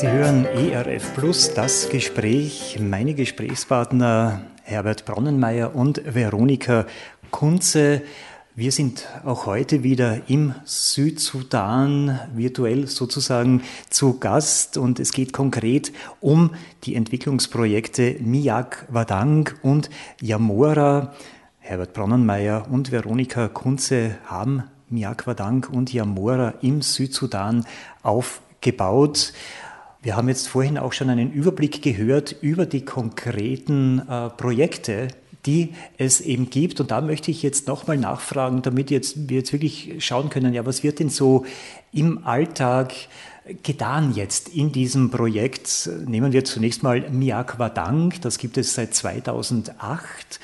ERF 0.00 1.14
Plus 1.14 1.54
das 1.54 1.88
Gespräch. 1.88 2.78
Meine 2.80 3.14
Gesprächspartner 3.14 4.42
Herbert 4.62 5.04
Bronnenmeier 5.04 5.74
und 5.74 6.00
Veronika 6.14 6.86
Kunze. 7.32 8.02
Wir 8.54 8.70
sind 8.70 9.08
auch 9.24 9.46
heute 9.46 9.82
wieder 9.82 10.28
im 10.28 10.54
Südsudan 10.64 12.20
virtuell 12.32 12.86
sozusagen 12.86 13.62
zu 13.90 14.20
Gast 14.20 14.76
und 14.76 15.00
es 15.00 15.10
geht 15.10 15.32
konkret 15.32 15.92
um 16.20 16.54
die 16.84 16.94
Entwicklungsprojekte 16.94 18.18
Miak 18.20 18.86
Wadang 18.90 19.50
und 19.62 19.90
Yamora. 20.20 21.12
Herbert 21.58 21.92
Bronnenmeier 21.92 22.68
und 22.70 22.92
Veronika 22.92 23.48
Kunze 23.48 24.18
haben 24.26 24.62
Miak 24.90 25.26
Wadang 25.26 25.66
und 25.72 25.92
Yamora 25.92 26.54
im 26.62 26.82
Südsudan 26.82 27.66
aufgebaut. 28.04 29.32
Wir 30.00 30.16
haben 30.16 30.28
jetzt 30.28 30.46
vorhin 30.46 30.78
auch 30.78 30.92
schon 30.92 31.10
einen 31.10 31.32
Überblick 31.32 31.82
gehört 31.82 32.36
über 32.40 32.66
die 32.66 32.84
konkreten 32.84 33.98
äh, 34.08 34.30
Projekte, 34.30 35.08
die 35.44 35.74
es 35.96 36.20
eben 36.20 36.50
gibt. 36.50 36.80
Und 36.80 36.92
da 36.92 37.00
möchte 37.00 37.32
ich 37.32 37.42
jetzt 37.42 37.66
nochmal 37.66 37.96
nachfragen, 37.96 38.62
damit 38.62 38.92
jetzt, 38.92 39.28
wir 39.28 39.38
jetzt 39.38 39.52
wirklich 39.52 39.96
schauen 39.98 40.30
können, 40.30 40.54
ja, 40.54 40.64
was 40.64 40.84
wird 40.84 41.00
denn 41.00 41.10
so 41.10 41.46
im 41.92 42.24
Alltag 42.24 42.92
getan 43.64 44.14
jetzt 44.14 44.50
in 44.50 44.70
diesem 44.70 45.10
Projekt? 45.10 45.90
Nehmen 46.06 46.32
wir 46.32 46.44
zunächst 46.44 46.84
mal 46.84 47.10
Miakwadang, 47.10 48.14
das 48.20 48.38
gibt 48.38 48.56
es 48.56 48.74
seit 48.74 48.94
2008 48.94 50.38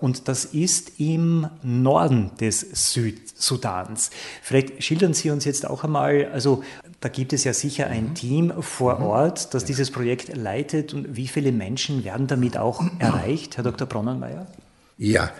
und 0.00 0.28
das 0.28 0.44
ist 0.46 0.98
im 0.98 1.48
Norden 1.62 2.30
des 2.40 2.60
Südsudans. 2.60 4.10
Vielleicht 4.42 4.82
schildern 4.82 5.14
Sie 5.14 5.30
uns 5.30 5.44
jetzt 5.44 5.66
auch 5.66 5.84
einmal, 5.84 6.28
also 6.32 6.62
da 7.00 7.08
gibt 7.08 7.32
es 7.32 7.44
ja 7.44 7.52
sicher 7.52 7.88
ein 7.88 8.10
mhm. 8.10 8.14
Team 8.14 8.52
vor 8.60 8.98
mhm. 8.98 9.06
Ort, 9.06 9.54
das 9.54 9.64
dieses 9.64 9.90
Projekt 9.90 10.36
leitet. 10.36 10.94
Und 10.94 11.16
wie 11.16 11.28
viele 11.28 11.52
Menschen 11.52 12.04
werden 12.04 12.26
damit 12.26 12.56
auch 12.56 12.82
erreicht, 12.98 13.56
Herr 13.56 13.64
Dr. 13.64 13.86
Bronnenmeier? 13.86 14.46
Ja, 14.98 15.30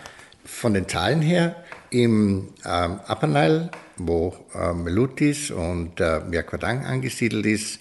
von 0.45 0.73
den 0.73 0.87
Zahlen 0.87 1.21
her 1.21 1.55
im 1.89 2.49
ähm, 2.65 2.99
Upper 3.07 3.27
Nile, 3.27 3.71
wo 3.97 4.35
äh, 4.53 4.73
Melutis 4.73 5.51
und 5.51 5.99
äh, 5.99 6.21
Mirkwadang 6.21 6.85
angesiedelt 6.85 7.45
ist, 7.45 7.79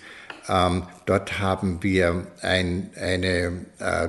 ähm, 0.49 0.85
dort 1.07 1.39
haben 1.39 1.83
wir 1.83 2.27
ein, 2.41 2.91
eine 2.97 3.67
äh, 3.79 4.09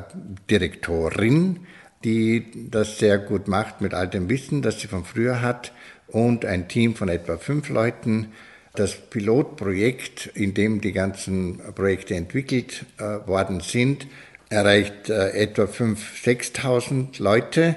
Direktorin, 0.50 1.66
die 2.04 2.70
das 2.70 3.00
sehr 3.00 3.18
gut 3.18 3.48
macht 3.48 3.82
mit 3.82 3.94
all 3.94 4.08
dem 4.08 4.30
Wissen, 4.30 4.62
das 4.62 4.80
sie 4.80 4.88
von 4.88 5.04
früher 5.04 5.42
hat, 5.42 5.72
und 6.08 6.46
ein 6.46 6.70
Team 6.70 6.96
von 6.96 7.10
etwa 7.10 7.38
fünf 7.38 7.70
Leuten, 7.70 8.32
das 8.80 8.96
Pilotprojekt, 8.96 10.28
in 10.36 10.54
dem 10.54 10.82
die 10.82 10.92
ganzen 10.92 11.60
Projekte 11.76 12.16
entwickelt 12.16 12.86
äh, 12.98 13.28
worden 13.28 13.62
sind, 13.62 14.08
erreicht 14.50 15.10
äh, 15.10 15.30
etwa 15.32 15.64
5.000, 15.64 16.56
6.000 16.56 17.22
Leute. 17.22 17.76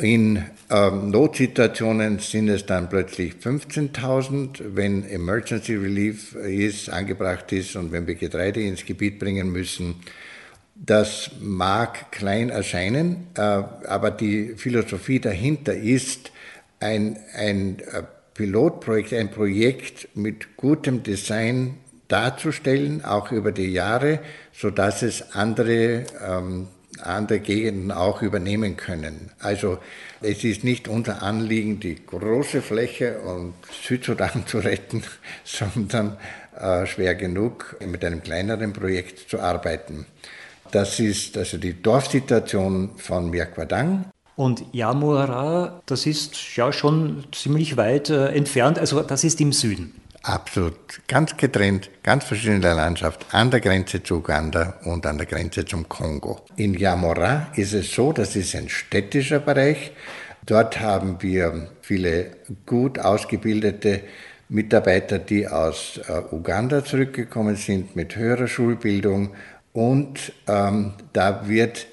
In 0.00 0.42
ähm, 0.70 1.10
Notsituationen 1.10 2.18
sind 2.18 2.48
es 2.48 2.64
dann 2.64 2.88
plötzlich 2.88 3.34
15.000, 3.34 4.74
wenn 4.74 5.06
Emergency 5.08 5.76
Relief 5.76 6.34
ist, 6.34 6.88
angebracht 6.88 7.52
ist 7.52 7.76
und 7.76 7.92
wenn 7.92 8.06
wir 8.06 8.14
Getreide 8.14 8.62
ins 8.62 8.86
Gebiet 8.86 9.18
bringen 9.18 9.52
müssen. 9.52 9.96
Das 10.74 11.30
mag 11.40 12.10
klein 12.10 12.48
erscheinen, 12.48 13.28
äh, 13.36 13.40
aber 13.40 14.10
die 14.10 14.54
Philosophie 14.56 15.20
dahinter 15.20 15.74
ist, 15.74 16.32
ein, 16.80 17.18
ein 17.34 17.78
äh, 17.80 18.02
Pilotprojekt, 18.42 19.12
ein 19.12 19.30
Projekt 19.30 20.08
mit 20.16 20.56
gutem 20.56 21.04
Design 21.04 21.76
darzustellen, 22.08 23.04
auch 23.04 23.30
über 23.30 23.52
die 23.52 23.72
Jahre, 23.72 24.18
so 24.52 24.70
dass 24.70 25.02
es 25.02 25.30
andere, 25.36 26.06
ähm, 26.26 26.66
andere 27.00 27.38
Gegenden 27.38 27.92
auch 27.92 28.20
übernehmen 28.20 28.76
können. 28.76 29.30
Also 29.38 29.78
es 30.20 30.42
ist 30.42 30.64
nicht 30.64 30.88
unser 30.88 31.22
Anliegen, 31.22 31.78
die 31.78 32.04
große 32.04 32.62
Fläche 32.62 33.20
und 33.20 33.54
Südsudan 33.70 34.44
zu 34.46 34.58
retten, 34.58 35.04
sondern 35.44 36.16
äh, 36.58 36.84
schwer 36.86 37.14
genug, 37.14 37.76
mit 37.86 38.04
einem 38.04 38.24
kleineren 38.24 38.72
Projekt 38.72 39.30
zu 39.30 39.38
arbeiten. 39.38 40.04
Das 40.72 40.98
ist 40.98 41.38
also 41.38 41.58
die 41.58 41.80
Dorfsituation 41.80 42.90
von 42.96 43.30
Mirkwadang. 43.30 44.06
Und 44.34 44.64
Yamura, 44.72 45.82
das 45.86 46.06
ist 46.06 46.56
ja 46.56 46.72
schon 46.72 47.24
ziemlich 47.32 47.76
weit 47.76 48.10
äh, 48.10 48.28
entfernt, 48.28 48.78
also 48.78 49.02
das 49.02 49.24
ist 49.24 49.40
im 49.40 49.52
Süden. 49.52 49.94
Absolut, 50.22 51.00
ganz 51.08 51.36
getrennt, 51.36 51.90
ganz 52.04 52.24
verschiedene 52.24 52.74
Landschaft, 52.74 53.26
an 53.32 53.50
der 53.50 53.60
Grenze 53.60 54.02
zu 54.02 54.18
Uganda 54.18 54.74
und 54.84 55.04
an 55.04 55.18
der 55.18 55.26
Grenze 55.26 55.64
zum 55.64 55.88
Kongo. 55.88 56.40
In 56.56 56.74
Yamura 56.74 57.48
ist 57.56 57.72
es 57.72 57.92
so, 57.92 58.12
das 58.12 58.36
ist 58.36 58.54
ein 58.54 58.68
städtischer 58.68 59.40
Bereich. 59.40 59.92
Dort 60.46 60.80
haben 60.80 61.20
wir 61.20 61.68
viele 61.82 62.36
gut 62.66 63.00
ausgebildete 63.00 64.02
Mitarbeiter, 64.48 65.18
die 65.18 65.48
aus 65.48 65.98
äh, 66.06 66.22
Uganda 66.30 66.84
zurückgekommen 66.84 67.56
sind 67.56 67.96
mit 67.96 68.14
höherer 68.14 68.46
Schulbildung. 68.46 69.30
Und 69.72 70.32
ähm, 70.46 70.92
da 71.12 71.48
wird 71.48 71.86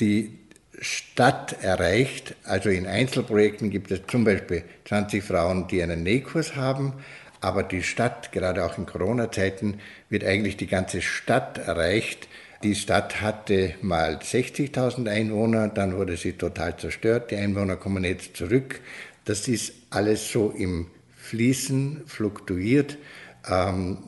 die 0.00 0.43
Stadt 0.80 1.62
erreicht. 1.62 2.34
Also 2.44 2.70
in 2.70 2.86
Einzelprojekten 2.86 3.70
gibt 3.70 3.90
es 3.90 4.00
zum 4.06 4.24
Beispiel 4.24 4.64
20 4.84 5.22
Frauen, 5.22 5.68
die 5.68 5.82
einen 5.82 6.02
Nähkurs 6.02 6.56
haben, 6.56 6.94
aber 7.40 7.62
die 7.62 7.82
Stadt, 7.82 8.32
gerade 8.32 8.64
auch 8.64 8.78
in 8.78 8.86
Corona-Zeiten, 8.86 9.80
wird 10.08 10.24
eigentlich 10.24 10.56
die 10.56 10.66
ganze 10.66 11.02
Stadt 11.02 11.58
erreicht. 11.58 12.28
Die 12.62 12.74
Stadt 12.74 13.20
hatte 13.20 13.74
mal 13.82 14.16
60.000 14.16 15.10
Einwohner, 15.10 15.68
dann 15.68 15.96
wurde 15.96 16.16
sie 16.16 16.32
total 16.32 16.78
zerstört. 16.78 17.30
Die 17.30 17.36
Einwohner 17.36 17.76
kommen 17.76 18.04
jetzt 18.04 18.36
zurück. 18.36 18.80
Das 19.26 19.46
ist 19.48 19.74
alles 19.90 20.32
so 20.32 20.50
im 20.50 20.86
Fließen, 21.16 22.02
fluktuiert. 22.06 22.96
Ähm, 23.50 23.98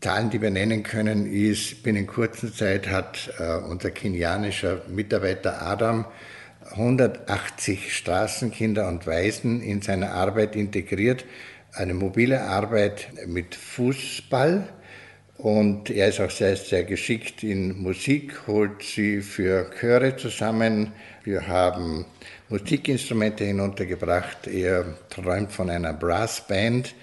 Zahlen, 0.00 0.28
die 0.30 0.42
wir 0.42 0.50
nennen 0.50 0.82
können, 0.82 1.30
ist, 1.30 1.82
binnen 1.82 2.06
kurzer 2.06 2.52
Zeit 2.52 2.88
hat 2.88 3.32
äh, 3.38 3.56
unser 3.56 3.90
kenianischer 3.90 4.82
Mitarbeiter 4.88 5.62
Adam 5.62 6.04
180 6.72 7.96
Straßenkinder 7.96 8.86
und 8.88 9.06
Waisen 9.06 9.62
in 9.62 9.80
seine 9.80 10.10
Arbeit 10.10 10.54
integriert. 10.54 11.24
Eine 11.72 11.94
mobile 11.94 12.42
Arbeit 12.42 13.08
mit 13.26 13.54
Fußball. 13.54 14.68
Und 15.38 15.88
er 15.88 16.08
ist 16.08 16.20
auch 16.20 16.30
sehr, 16.30 16.56
sehr 16.56 16.84
geschickt 16.84 17.42
in 17.42 17.80
Musik, 17.80 18.46
holt 18.46 18.82
sie 18.82 19.22
für 19.22 19.70
Chöre 19.80 20.14
zusammen. 20.16 20.92
Wir 21.24 21.46
haben 21.46 22.04
Musikinstrumente 22.50 23.44
hinuntergebracht. 23.44 24.46
Er 24.46 24.84
träumt 25.08 25.52
von 25.52 25.70
einer 25.70 25.94
Brassband. 25.94 26.94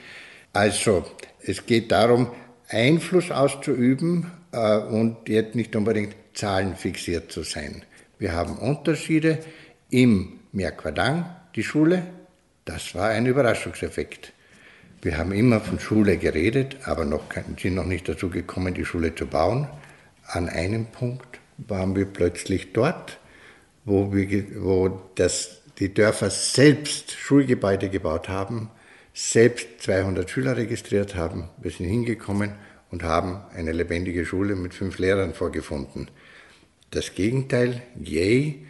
Also, 0.54 1.06
es 1.42 1.66
geht 1.66 1.92
darum, 1.92 2.28
Einfluss 2.70 3.32
auszuüben 3.32 4.32
äh, 4.52 4.78
und 4.78 5.30
jetzt 5.30 5.56
nicht 5.56 5.76
unbedingt 5.76 6.16
zahlenfixiert 6.34 7.32
zu 7.32 7.44
sein. 7.44 7.84
Wir 8.20 8.34
haben 8.34 8.58
Unterschiede 8.58 9.40
im 9.90 10.40
Merquadang, 10.52 11.26
die 11.56 11.64
Schule. 11.64 12.04
Das 12.66 12.96
war 12.96 13.10
ein 13.10 13.26
Überraschungseffekt. 13.26 14.34
Wir 15.02 15.18
haben 15.18 15.32
immer 15.32 15.62
von 15.62 15.80
Schule 15.80 16.18
geredet, 16.18 16.78
aber 16.84 17.06
noch, 17.06 17.24
sind 17.62 17.76
noch 17.76 17.86
nicht 17.86 18.10
dazu 18.10 18.30
gekommen, 18.30 18.74
die 18.74 18.86
Schule 18.86 19.14
zu 19.14 19.28
bauen. 19.28 19.68
An 20.26 20.50
einem 20.50 20.88
Punkt 20.88 21.40
waren 21.58 21.96
wir 21.96 22.06
plötzlich 22.06 22.74
dort, 22.74 23.20
wo, 23.86 24.12
wir, 24.14 24.46
wo 24.62 25.02
das, 25.16 25.62
die 25.80 25.94
Dörfer 25.94 26.30
selbst 26.30 27.12
Schulgebäude 27.12 27.90
gebaut 27.90 28.28
haben, 28.28 28.70
selbst 29.18 29.82
200 29.82 30.30
Schüler 30.30 30.58
registriert 30.58 31.16
haben. 31.16 31.50
Wir 31.58 31.72
sind 31.72 31.88
hingekommen 31.88 32.52
und 32.92 33.02
haben 33.02 33.42
eine 33.52 33.72
lebendige 33.72 34.28
Schule 34.28 34.56
mit 34.56 34.76
fünf 34.76 35.00
Lehrern 35.00 35.34
vorgefunden. 35.34 36.12
Das 36.92 37.16
Gegenteil, 37.16 37.82
yay, 38.00 38.68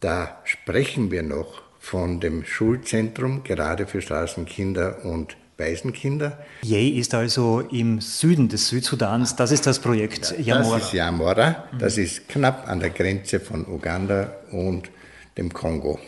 da 0.00 0.40
sprechen 0.44 1.10
wir 1.10 1.22
noch 1.22 1.60
von 1.78 2.18
dem 2.18 2.46
Schulzentrum, 2.46 3.44
gerade 3.44 3.86
für 3.86 4.00
Straßenkinder 4.00 5.04
und 5.04 5.36
Waisenkinder. 5.58 6.38
Yay 6.62 6.88
ist 6.98 7.12
also 7.12 7.60
im 7.60 8.00
Süden 8.00 8.48
des 8.48 8.70
Südsudans. 8.70 9.36
Das 9.36 9.52
ist 9.52 9.66
das 9.66 9.80
Projekt 9.80 10.34
Yamora. 10.38 10.78
Das 10.78 10.86
ist 10.86 10.92
Yamora. 10.94 11.64
Das 11.78 11.98
ist 11.98 12.26
knapp 12.26 12.66
an 12.66 12.80
der 12.80 12.88
Grenze 12.88 13.38
von 13.38 13.66
Uganda 13.66 14.32
und 14.50 14.90
dem 15.36 15.52
Kongo. 15.52 16.00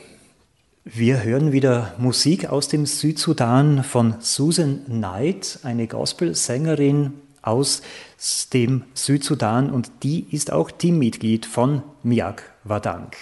Wir 0.85 1.23
hören 1.23 1.53
wieder 1.53 1.95
Musik 1.99 2.49
aus 2.49 2.67
dem 2.67 2.87
Südsudan 2.87 3.85
von 3.85 4.17
Susan 4.19 4.85
Knight, 4.87 5.61
eine 5.63 5.87
Gospelsängerin 5.87 7.13
aus 7.41 7.83
dem 8.53 8.83
Südsudan 8.93 9.71
und 9.71 9.93
die 10.03 10.27
ist 10.33 10.51
auch 10.53 10.73
Teammitglied 10.73 11.47
von 11.47 11.85
Miak 12.03 12.51
Wadank. 12.65 13.17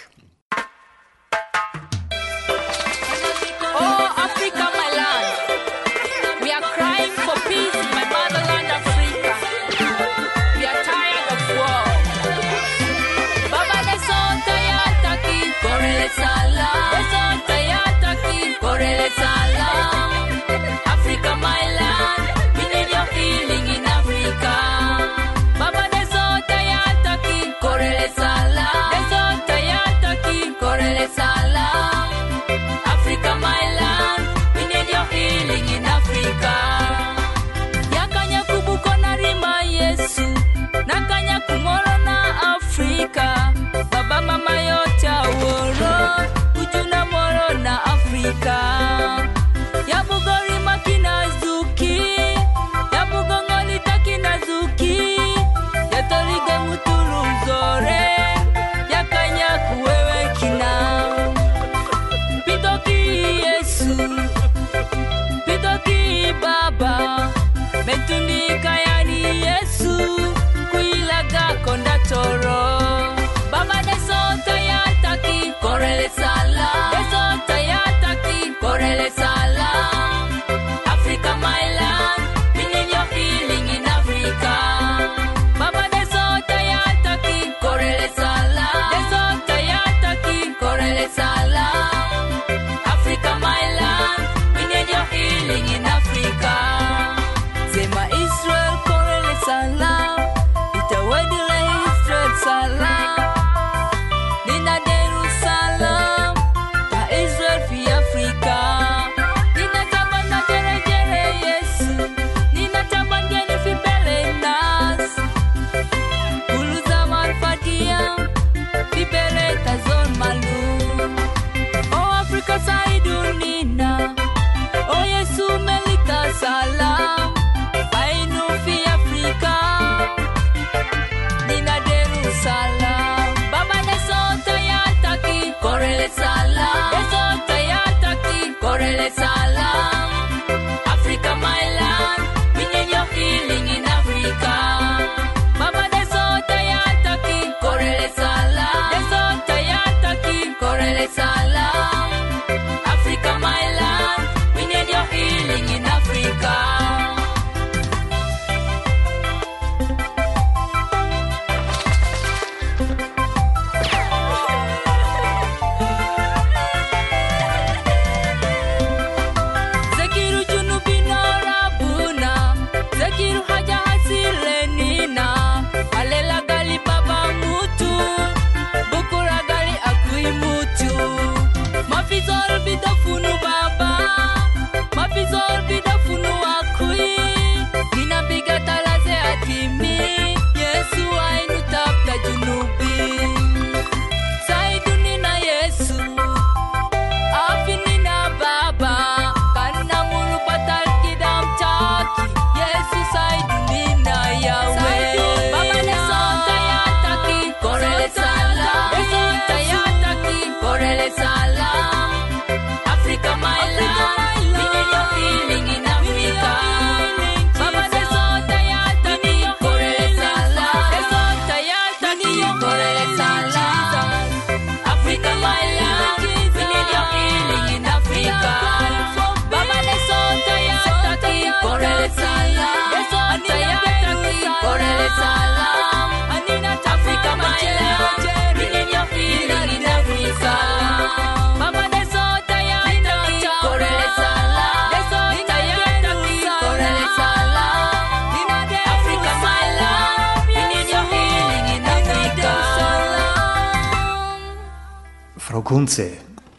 Kunze, 255.70 256.10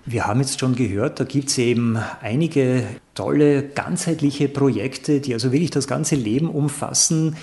wir 0.06 0.26
haben 0.26 0.40
jetzt 0.40 0.62
schon 0.62 0.74
gehört, 0.74 1.20
da 1.20 1.26
gibt 1.26 1.50
es 1.50 1.58
eben 1.58 1.98
einige 2.22 2.86
tolle, 3.14 3.62
ganzheitliche 3.62 4.48
Projekte, 4.48 5.20
die 5.20 5.34
also 5.34 5.52
wirklich 5.52 5.70
das 5.70 5.86
ganze 5.86 6.16
Leben 6.16 6.50
umfassen. 6.50 7.36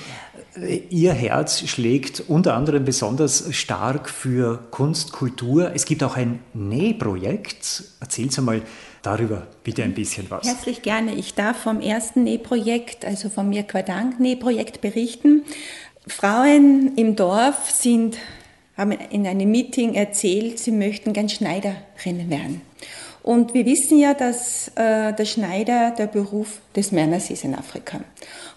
Ihr 0.88 1.12
Herz 1.12 1.60
schlägt 1.68 2.24
unter 2.26 2.54
anderem 2.54 2.86
besonders 2.86 3.54
stark 3.54 4.08
für 4.08 4.60
Kunst, 4.70 5.12
Kultur. 5.12 5.72
Es 5.74 5.84
gibt 5.84 6.02
auch 6.02 6.16
ein 6.16 6.38
Nähprojekt. 6.54 7.84
Erzählen 8.00 8.30
Sie 8.30 8.40
mal 8.40 8.62
darüber 9.02 9.46
bitte 9.62 9.82
ein 9.82 9.92
bisschen 9.92 10.24
was. 10.30 10.46
Herzlich 10.46 10.80
gerne. 10.80 11.16
Ich 11.16 11.34
darf 11.34 11.58
vom 11.58 11.82
ersten 11.82 12.24
Nähprojekt, 12.24 13.04
also 13.04 13.28
vom 13.28 13.50
Mir 13.50 13.64
Quadank 13.64 14.18
Nähprojekt 14.18 14.80
berichten. 14.80 15.44
Frauen 16.06 16.96
im 16.96 17.14
Dorf 17.14 17.70
sind, 17.70 18.16
haben 18.78 18.92
in 18.92 19.26
einem 19.26 19.50
Meeting 19.50 19.94
erzählt, 19.94 20.58
sie 20.58 20.70
möchten 20.70 21.12
gern 21.12 21.28
Schneiderinnen 21.28 22.30
werden. 22.30 22.62
Und 23.22 23.52
wir 23.52 23.66
wissen 23.66 23.98
ja, 23.98 24.14
dass 24.14 24.68
äh, 24.68 25.12
der 25.12 25.26
Schneider 25.26 25.90
der 25.90 26.06
Beruf 26.06 26.60
des 26.74 26.92
Männers 26.92 27.28
ist 27.28 27.44
in 27.44 27.54
Afrika. 27.54 28.00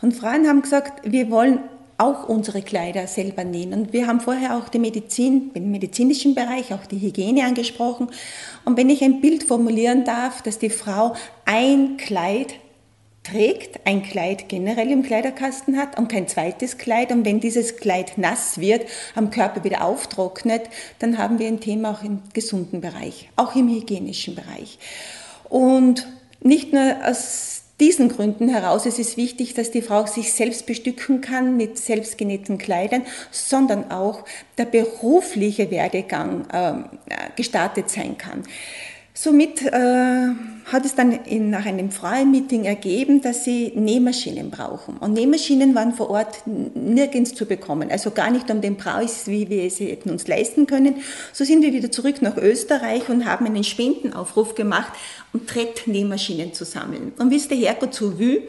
Und 0.02 0.14
Frauen 0.14 0.48
haben 0.48 0.62
gesagt, 0.62 1.12
wir 1.12 1.30
wollen 1.30 1.60
auch 1.98 2.30
unsere 2.30 2.62
Kleider 2.62 3.06
selber 3.06 3.44
nähen. 3.44 3.74
Und 3.74 3.94
wir 3.94 4.08
haben 4.08 4.22
vorher 4.22 4.56
auch 4.56 4.70
die 4.70 4.80
Medizin, 4.80 5.54
den 5.54 5.70
medizinischen 5.72 6.36
Bereich, 6.36 6.74
auch 6.74 6.86
die 6.86 7.00
Hygiene 7.00 7.44
angesprochen. 7.44 8.08
Und 8.66 8.78
wenn 8.78 8.90
ich 8.90 9.04
ein 9.04 9.22
Bild 9.22 9.44
formulieren 9.44 10.04
darf, 10.04 10.42
dass 10.42 10.58
die 10.58 10.70
Frau 10.70 11.16
ein 11.46 11.98
Kleid 11.98 12.56
trägt, 13.24 13.82
ein 13.86 14.04
Kleid 14.04 14.50
generell 14.50 14.92
im 14.92 15.04
Kleiderkasten 15.04 15.78
hat 15.78 15.98
und 15.98 16.12
kein 16.12 16.28
zweites 16.28 16.78
Kleid 16.78 17.12
und 17.12 17.24
wenn 17.26 17.40
dieses 17.40 17.78
Kleid 17.78 18.18
nass 18.18 18.60
wird, 18.60 18.88
am 19.16 19.30
Körper 19.30 19.64
wieder 19.64 19.84
auftrocknet, 19.84 20.64
dann 21.00 21.18
haben 21.18 21.38
wir 21.38 21.48
ein 21.48 21.60
Thema 21.60 21.92
auch 21.92 22.04
im 22.04 22.22
gesunden 22.34 22.82
Bereich, 22.82 23.30
auch 23.36 23.56
im 23.56 23.70
hygienischen 23.70 24.36
Bereich. 24.36 24.80
Und 25.50 26.08
nicht 26.42 26.74
nur 26.74 26.96
aus 27.06 27.62
diesen 27.80 28.10
Gründen 28.10 28.48
heraus 28.48 28.86
ist 28.86 29.00
es 29.00 29.18
wichtig, 29.18 29.56
dass 29.56 29.72
die 29.72 29.82
Frau 29.82 30.06
sich 30.06 30.34
selbst 30.34 30.68
bestücken 30.68 31.20
kann 31.20 31.58
mit 31.58 31.80
selbstgenähten 31.80 32.60
Kleidern, 32.60 33.04
sondern 33.32 33.90
auch 33.92 34.24
der 34.60 34.66
berufliche 34.66 35.72
Werdegang 35.72 36.48
äh, 36.52 36.74
gestartet 37.36 37.90
sein 37.90 38.20
kann. 38.20 38.44
Somit 39.14 39.62
äh, 39.62 40.30
hat 40.66 40.86
es 40.86 40.96
dann 40.96 41.12
in, 41.12 41.50
nach 41.50 41.66
einem 41.66 41.92
freien 41.92 42.32
Meeting 42.32 42.64
ergeben, 42.64 43.22
dass 43.22 43.44
sie 43.44 43.74
Nähmaschinen 43.76 44.50
brauchen. 44.50 44.98
Und 44.98 45.14
Nähmaschinen 45.14 45.76
waren 45.76 45.94
vor 45.94 46.10
Ort 46.10 46.44
nirgends 46.46 47.36
zu 47.36 47.46
bekommen, 47.46 47.92
also 47.92 48.12
gar 48.12 48.32
nicht 48.32 48.50
um 48.50 48.62
den 48.62 48.78
Preis, 48.78 49.28
wie 49.28 49.50
wir 49.50 49.70
sie 49.70 49.88
hätten 49.88 50.12
uns 50.12 50.28
leisten 50.28 50.66
können. 50.68 50.96
So 51.34 51.44
sind 51.44 51.62
wir 51.62 51.74
wieder 51.74 51.92
zurück 51.92 52.22
nach 52.22 52.38
Österreich 52.38 53.10
und 53.10 53.26
haben 53.26 53.46
einen 53.46 53.66
Spendenaufruf 53.66 54.56
gemacht, 54.56 54.94
um 55.34 55.46
Tretnähmaschinen 55.46 56.54
zu 56.54 56.64
sammeln. 56.64 57.12
Und 57.20 57.32
wie 57.32 57.38
es 57.38 57.50
der 57.50 57.58
Herrgott 57.58 57.94
so 57.94 58.18
will, 58.18 58.44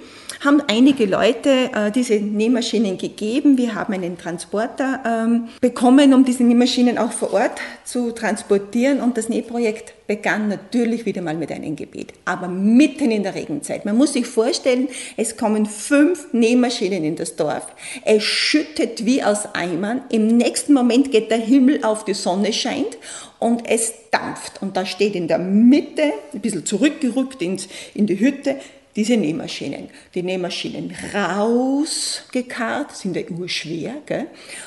haben 0.45 0.61
einige 0.67 1.07
Leute 1.07 1.71
äh, 1.73 1.91
diese 1.93 2.15
Nähmaschinen 2.15 2.99
gegeben. 2.99 3.57
Wir 3.57 3.75
haben 3.75 3.95
einen 3.95 4.19
Transporter 4.19 5.01
ähm, 5.07 5.49
bekommen, 5.61 6.13
um 6.15 6.25
diese 6.25 6.43
Nähmaschinen 6.43 6.99
auch 6.99 7.13
vor 7.13 7.33
Ort 7.33 7.61
zu 7.85 8.11
transportieren. 8.11 9.01
Und 9.01 9.17
das 9.17 9.29
Nähprojekt 9.29 9.95
begann 10.09 10.49
natürlich 10.49 11.07
wieder 11.07 11.23
mal 11.23 11.37
mit 11.37 11.53
einem 11.53 11.77
Gebet, 11.77 12.13
aber 12.25 12.49
mitten 12.49 13.11
in 13.13 13.23
der 13.23 13.37
Regenzeit. 13.37 13.85
Man 13.85 13.97
muss 13.97 14.15
sich 14.15 14.27
vorstellen, 14.27 14.89
es 15.17 15.37
kommen 15.37 15.65
fünf 15.65 16.33
Nähmaschinen 16.33 17.05
in 17.05 17.15
das 17.15 17.37
Dorf. 17.37 17.67
Es 18.05 18.25
schüttet 18.25 19.07
wie 19.07 19.23
aus 19.23 19.55
Eimern. 19.55 20.03
Im 20.11 20.27
nächsten 20.27 20.73
Moment 20.75 21.13
geht 21.13 21.31
der 21.31 21.39
Himmel 21.39 21.85
auf, 21.85 22.05
die 22.05 22.15
Sonne 22.15 22.53
scheint 22.53 22.99
und 23.39 23.69
es 23.69 23.93
dampft. 24.11 24.61
Und 24.61 24.77
da 24.77 24.85
steht 24.87 25.15
in 25.15 25.29
der 25.29 25.39
Mitte, 25.39 26.13
ein 26.35 26.41
bisschen 26.41 26.67
zurückgerückt 26.67 27.41
ins, 27.43 27.69
in 27.95 28.07
die 28.07 28.19
Hütte, 28.19 28.57
diese 28.97 29.17
Nähmaschinen. 29.17 29.89
Die 30.15 30.23
Nähmaschinen 30.23 30.95
rausgekarrt, 31.15 32.97
sind 32.97 33.17
ja 33.17 33.23
nur 33.29 33.49
schwer. 33.49 33.95
Gell? 34.07 34.27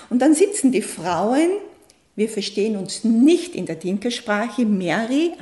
Und 0.10 0.20
dann 0.22 0.34
sitzen 0.34 0.72
die 0.72 0.82
Frauen, 0.82 1.50
wir 2.18 2.30
verstehen 2.30 2.78
uns 2.78 3.04
nicht 3.04 3.56
in 3.56 3.66
der 3.66 3.76
Dinkersprache. 3.76 4.66
Mary 4.66 5.34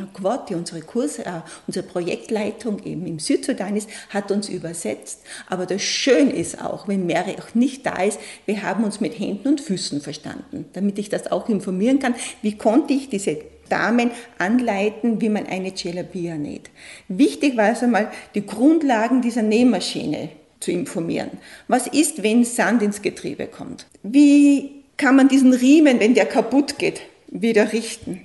die 0.49 0.55
unsere 0.55 0.81
Kurse, 0.81 1.23
äh, 1.23 1.41
unsere 1.67 1.85
Projektleitung 1.85 2.83
eben 2.83 3.05
im 3.05 3.19
Südsudan 3.19 3.75
ist, 3.75 3.87
hat 4.09 4.31
uns 4.31 4.49
übersetzt. 4.49 5.21
Aber 5.47 5.67
das 5.67 5.83
Schöne 5.83 6.31
ist 6.31 6.59
auch, 6.59 6.87
wenn 6.87 7.05
Mary 7.05 7.35
auch 7.39 7.53
nicht 7.53 7.85
da 7.85 8.01
ist, 8.01 8.19
wir 8.47 8.63
haben 8.63 8.83
uns 8.83 8.99
mit 8.99 9.19
Händen 9.19 9.49
und 9.49 9.61
Füßen 9.61 10.01
verstanden, 10.01 10.65
damit 10.73 10.97
ich 10.97 11.09
das 11.09 11.31
auch 11.31 11.47
informieren 11.47 11.99
kann. 11.99 12.15
Wie 12.41 12.57
konnte 12.57 12.93
ich 12.93 13.07
diese 13.07 13.37
Damen 13.73 14.11
anleiten, 14.37 15.19
wie 15.19 15.29
man 15.29 15.47
eine 15.47 15.73
Celabia 15.73 16.35
näht. 16.35 16.69
Wichtig 17.07 17.57
war 17.57 17.65
also 17.65 17.87
mal, 17.87 18.11
die 18.35 18.45
Grundlagen 18.45 19.23
dieser 19.23 19.41
Nähmaschine 19.41 20.29
zu 20.59 20.71
informieren. 20.71 21.31
Was 21.67 21.87
ist, 21.87 22.21
wenn 22.21 22.45
Sand 22.45 22.83
ins 22.83 23.01
Getriebe 23.01 23.47
kommt? 23.47 23.87
Wie 24.03 24.83
kann 24.97 25.15
man 25.15 25.27
diesen 25.27 25.53
Riemen, 25.53 25.99
wenn 25.99 26.13
der 26.13 26.27
kaputt 26.27 26.77
geht, 26.77 27.01
wieder 27.29 27.73
richten? 27.73 28.21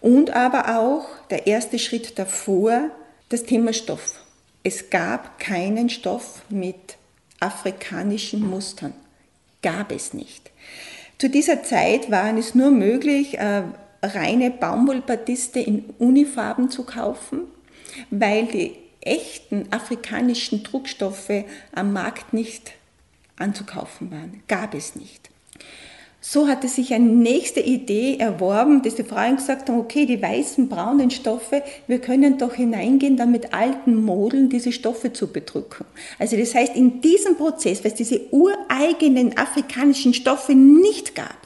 Und 0.00 0.30
aber 0.30 0.78
auch 0.78 1.08
der 1.30 1.48
erste 1.48 1.80
Schritt 1.80 2.16
davor, 2.16 2.90
das 3.28 3.42
Thema 3.42 3.72
Stoff. 3.72 4.20
Es 4.62 4.88
gab 4.90 5.40
keinen 5.40 5.90
Stoff 5.90 6.42
mit 6.48 6.96
afrikanischen 7.40 8.48
Mustern. 8.48 8.92
Gab 9.62 9.90
es 9.90 10.14
nicht. 10.14 10.50
Zu 11.18 11.28
dieser 11.28 11.64
Zeit 11.64 12.10
war 12.10 12.36
es 12.38 12.54
nur 12.54 12.70
möglich, 12.70 13.38
äh, 13.38 13.62
reine 14.02 14.50
Baumwollbatiste 14.50 15.60
in 15.60 15.84
Unifarben 15.98 16.70
zu 16.70 16.84
kaufen, 16.84 17.42
weil 18.10 18.46
die 18.46 18.76
echten 19.00 19.66
afrikanischen 19.70 20.62
Druckstoffe 20.62 21.44
am 21.72 21.92
Markt 21.92 22.32
nicht 22.32 22.72
anzukaufen 23.36 24.10
waren. 24.10 24.42
Gab 24.46 24.74
es 24.74 24.96
nicht. 24.96 25.30
So 26.22 26.48
hatte 26.48 26.68
sich 26.68 26.92
eine 26.92 27.06
nächste 27.06 27.60
Idee 27.60 28.18
erworben, 28.18 28.82
dass 28.82 28.94
die 28.94 29.04
Frauen 29.04 29.36
gesagt 29.36 29.70
haben, 29.70 29.78
okay, 29.78 30.04
die 30.04 30.20
weißen, 30.20 30.68
braunen 30.68 31.10
Stoffe, 31.10 31.62
wir 31.86 31.98
können 31.98 32.36
doch 32.36 32.54
hineingehen, 32.54 33.16
dann 33.16 33.32
mit 33.32 33.54
alten 33.54 33.94
Modeln 33.94 34.50
diese 34.50 34.70
Stoffe 34.70 35.14
zu 35.14 35.28
bedrücken. 35.28 35.86
Also 36.18 36.36
das 36.36 36.54
heißt, 36.54 36.76
in 36.76 37.00
diesem 37.00 37.36
Prozess, 37.36 37.82
weil 37.82 37.92
es 37.92 37.96
diese 37.96 38.20
ureigenen 38.32 39.38
afrikanischen 39.38 40.12
Stoffe 40.12 40.54
nicht 40.54 41.14
gab, 41.14 41.38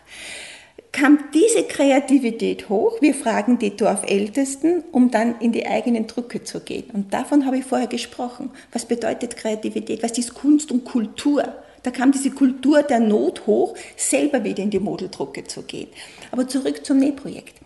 kam 0.94 1.18
diese 1.34 1.64
Kreativität 1.64 2.68
hoch. 2.68 3.00
Wir 3.00 3.14
fragen 3.14 3.58
die 3.58 3.76
Dorfältesten, 3.76 4.84
um 4.92 5.10
dann 5.10 5.40
in 5.40 5.50
die 5.50 5.66
eigenen 5.66 6.06
Drücke 6.06 6.44
zu 6.44 6.60
gehen. 6.60 6.84
Und 6.92 7.12
davon 7.12 7.46
habe 7.46 7.58
ich 7.58 7.64
vorher 7.64 7.88
gesprochen. 7.88 8.50
Was 8.72 8.86
bedeutet 8.86 9.36
Kreativität? 9.36 10.04
Was 10.04 10.16
ist 10.16 10.34
Kunst 10.34 10.70
und 10.70 10.84
Kultur? 10.84 11.52
Da 11.82 11.90
kam 11.90 12.12
diese 12.12 12.30
Kultur 12.30 12.84
der 12.84 13.00
Not 13.00 13.46
hoch, 13.46 13.76
selber 13.96 14.44
wieder 14.44 14.62
in 14.62 14.70
die 14.70 14.78
Modeldrucke 14.78 15.44
zu 15.44 15.62
gehen. 15.62 15.88
Aber 16.30 16.46
zurück 16.46 16.86
zum 16.86 16.98
Nähprojekt. 16.98 17.56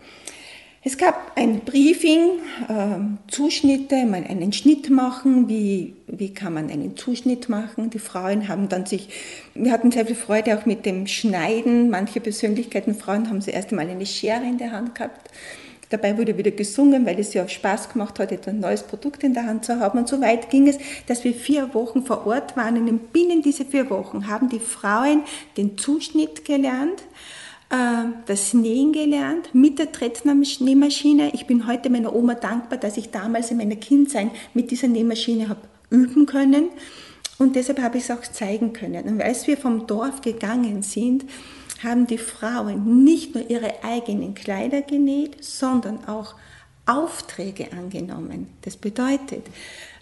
Es 0.91 0.97
gab 0.97 1.33
ein 1.35 1.59
Briefing, 1.59 2.39
äh, 2.67 3.29
Zuschnitte, 3.29 4.07
mal 4.07 4.23
einen 4.23 4.51
Schnitt 4.51 4.89
machen, 4.89 5.47
wie, 5.47 5.93
wie 6.07 6.33
kann 6.33 6.55
man 6.55 6.71
einen 6.71 6.97
Zuschnitt 6.97 7.47
machen. 7.47 7.91
Die 7.91 7.99
Frauen 7.99 8.47
haben 8.47 8.69
dann 8.69 8.87
sich, 8.87 9.07
wir 9.53 9.71
hatten 9.71 9.91
sehr 9.91 10.07
viel 10.07 10.15
Freude 10.15 10.57
auch 10.57 10.65
mit 10.65 10.87
dem 10.87 11.05
Schneiden. 11.05 11.91
Manche 11.91 12.19
Persönlichkeiten, 12.19 12.95
Frauen 12.95 13.29
haben 13.29 13.39
zuerst 13.39 13.69
einmal 13.69 13.87
eine 13.87 14.07
Schere 14.07 14.41
in 14.41 14.57
der 14.57 14.71
Hand 14.71 14.95
gehabt. 14.95 15.29
Dabei 15.91 16.17
wurde 16.17 16.35
wieder 16.35 16.49
gesungen, 16.49 17.05
weil 17.05 17.19
es 17.19 17.35
ja 17.35 17.43
auch 17.43 17.49
Spaß 17.49 17.89
gemacht 17.89 18.17
hat, 18.17 18.47
ein 18.47 18.59
neues 18.59 18.81
Produkt 18.81 19.21
in 19.23 19.35
der 19.35 19.45
Hand 19.45 19.65
zu 19.65 19.79
haben. 19.79 19.99
Und 19.99 20.07
so 20.07 20.19
weit 20.21 20.49
ging 20.49 20.67
es, 20.67 20.79
dass 21.05 21.23
wir 21.23 21.35
vier 21.35 21.71
Wochen 21.75 22.03
vor 22.03 22.25
Ort 22.25 22.57
waren. 22.57 22.77
Und 22.89 23.13
binnen 23.13 23.43
diese 23.43 23.63
vier 23.63 23.91
Wochen 23.91 24.25
haben 24.25 24.49
die 24.49 24.59
Frauen 24.59 25.21
den 25.55 25.77
Zuschnitt 25.77 26.45
gelernt, 26.45 27.03
das 27.69 28.53
Nähen 28.53 28.93
gelernt 28.93 29.53
mit 29.53 29.77
der 29.77 29.91
Tretner-Nähmaschine. 29.91 31.31
Ich 31.33 31.45
bin 31.45 31.67
heute 31.67 31.89
meiner 31.89 32.15
Oma 32.15 32.33
dankbar, 32.33 32.79
dass 32.79 32.97
ich 32.97 33.11
damals 33.11 33.51
in 33.51 33.57
meiner 33.57 33.75
Kindheit 33.75 34.29
mit 34.53 34.71
dieser 34.71 34.87
Nähmaschine 34.87 35.49
habe 35.49 35.61
üben 35.91 36.25
können. 36.25 36.69
Und 37.37 37.55
deshalb 37.55 37.79
habe 37.81 37.97
ich 37.97 38.05
es 38.05 38.11
auch 38.11 38.21
zeigen 38.21 38.73
können. 38.73 39.05
Und 39.05 39.21
als 39.21 39.47
wir 39.47 39.57
vom 39.57 39.87
Dorf 39.87 40.21
gegangen 40.21 40.81
sind, 40.81 41.25
haben 41.83 42.07
die 42.07 42.17
Frauen 42.17 43.03
nicht 43.03 43.35
nur 43.35 43.49
ihre 43.49 43.83
eigenen 43.83 44.33
Kleider 44.33 44.81
genäht, 44.81 45.43
sondern 45.43 46.05
auch 46.05 46.35
Aufträge 46.85 47.71
angenommen. 47.71 48.47
Das 48.63 48.75
bedeutet, 48.75 49.45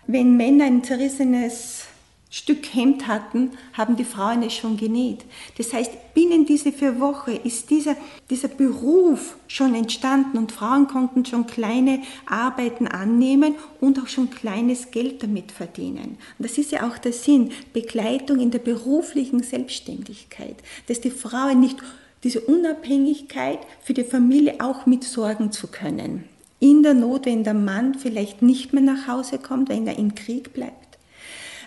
wenn 0.08 0.38
Männer 0.38 0.65
ein 0.65 0.84
zerrissenes 0.84 1.86
Stück 2.29 2.65
Hemd 2.73 3.07
hatten, 3.07 3.51
haben 3.73 3.95
die 3.95 4.03
Frauen 4.03 4.43
es 4.43 4.53
schon 4.53 4.75
genäht. 4.75 5.23
Das 5.57 5.73
heißt, 5.73 6.13
binnen 6.13 6.45
dieser 6.45 6.73
vier 6.73 6.99
Wochen 6.99 7.31
ist 7.43 7.69
dieser, 7.69 7.95
dieser 8.29 8.49
Beruf 8.49 9.37
schon 9.47 9.73
entstanden 9.73 10.37
und 10.37 10.51
Frauen 10.51 10.87
konnten 10.87 11.25
schon 11.25 11.47
kleine 11.47 12.01
Arbeiten 12.25 12.87
annehmen 12.87 13.55
und 13.79 13.99
auch 13.99 14.07
schon 14.07 14.29
kleines 14.29 14.91
Geld 14.91 15.23
damit 15.23 15.53
verdienen. 15.53 16.17
Und 16.37 16.45
das 16.47 16.57
ist 16.57 16.71
ja 16.71 16.87
auch 16.87 16.97
der 16.97 17.13
Sinn, 17.13 17.51
Begleitung 17.71 18.39
in 18.39 18.51
der 18.51 18.59
beruflichen 18.59 19.41
Selbstständigkeit, 19.41 20.57
dass 20.87 20.99
die 20.99 21.11
Frauen 21.11 21.61
nicht 21.61 21.77
diese 22.23 22.41
Unabhängigkeit 22.41 23.59
für 23.81 23.93
die 23.93 24.03
Familie 24.03 24.55
auch 24.59 24.85
mit 24.85 25.05
sorgen 25.05 25.53
zu 25.53 25.67
können. 25.67 26.25
In 26.59 26.81
der 26.81 26.95
Not, 26.95 27.25
wenn 27.25 27.43
der 27.43 27.53
Mann 27.53 27.93
vielleicht 27.93 28.41
nicht 28.41 28.73
mehr 28.73 28.81
nach 28.81 29.07
Hause 29.07 29.37
kommt, 29.37 29.69
wenn 29.69 29.85
er 29.85 29.97
im 29.97 30.15
Krieg 30.15 30.53
bleibt, 30.53 30.87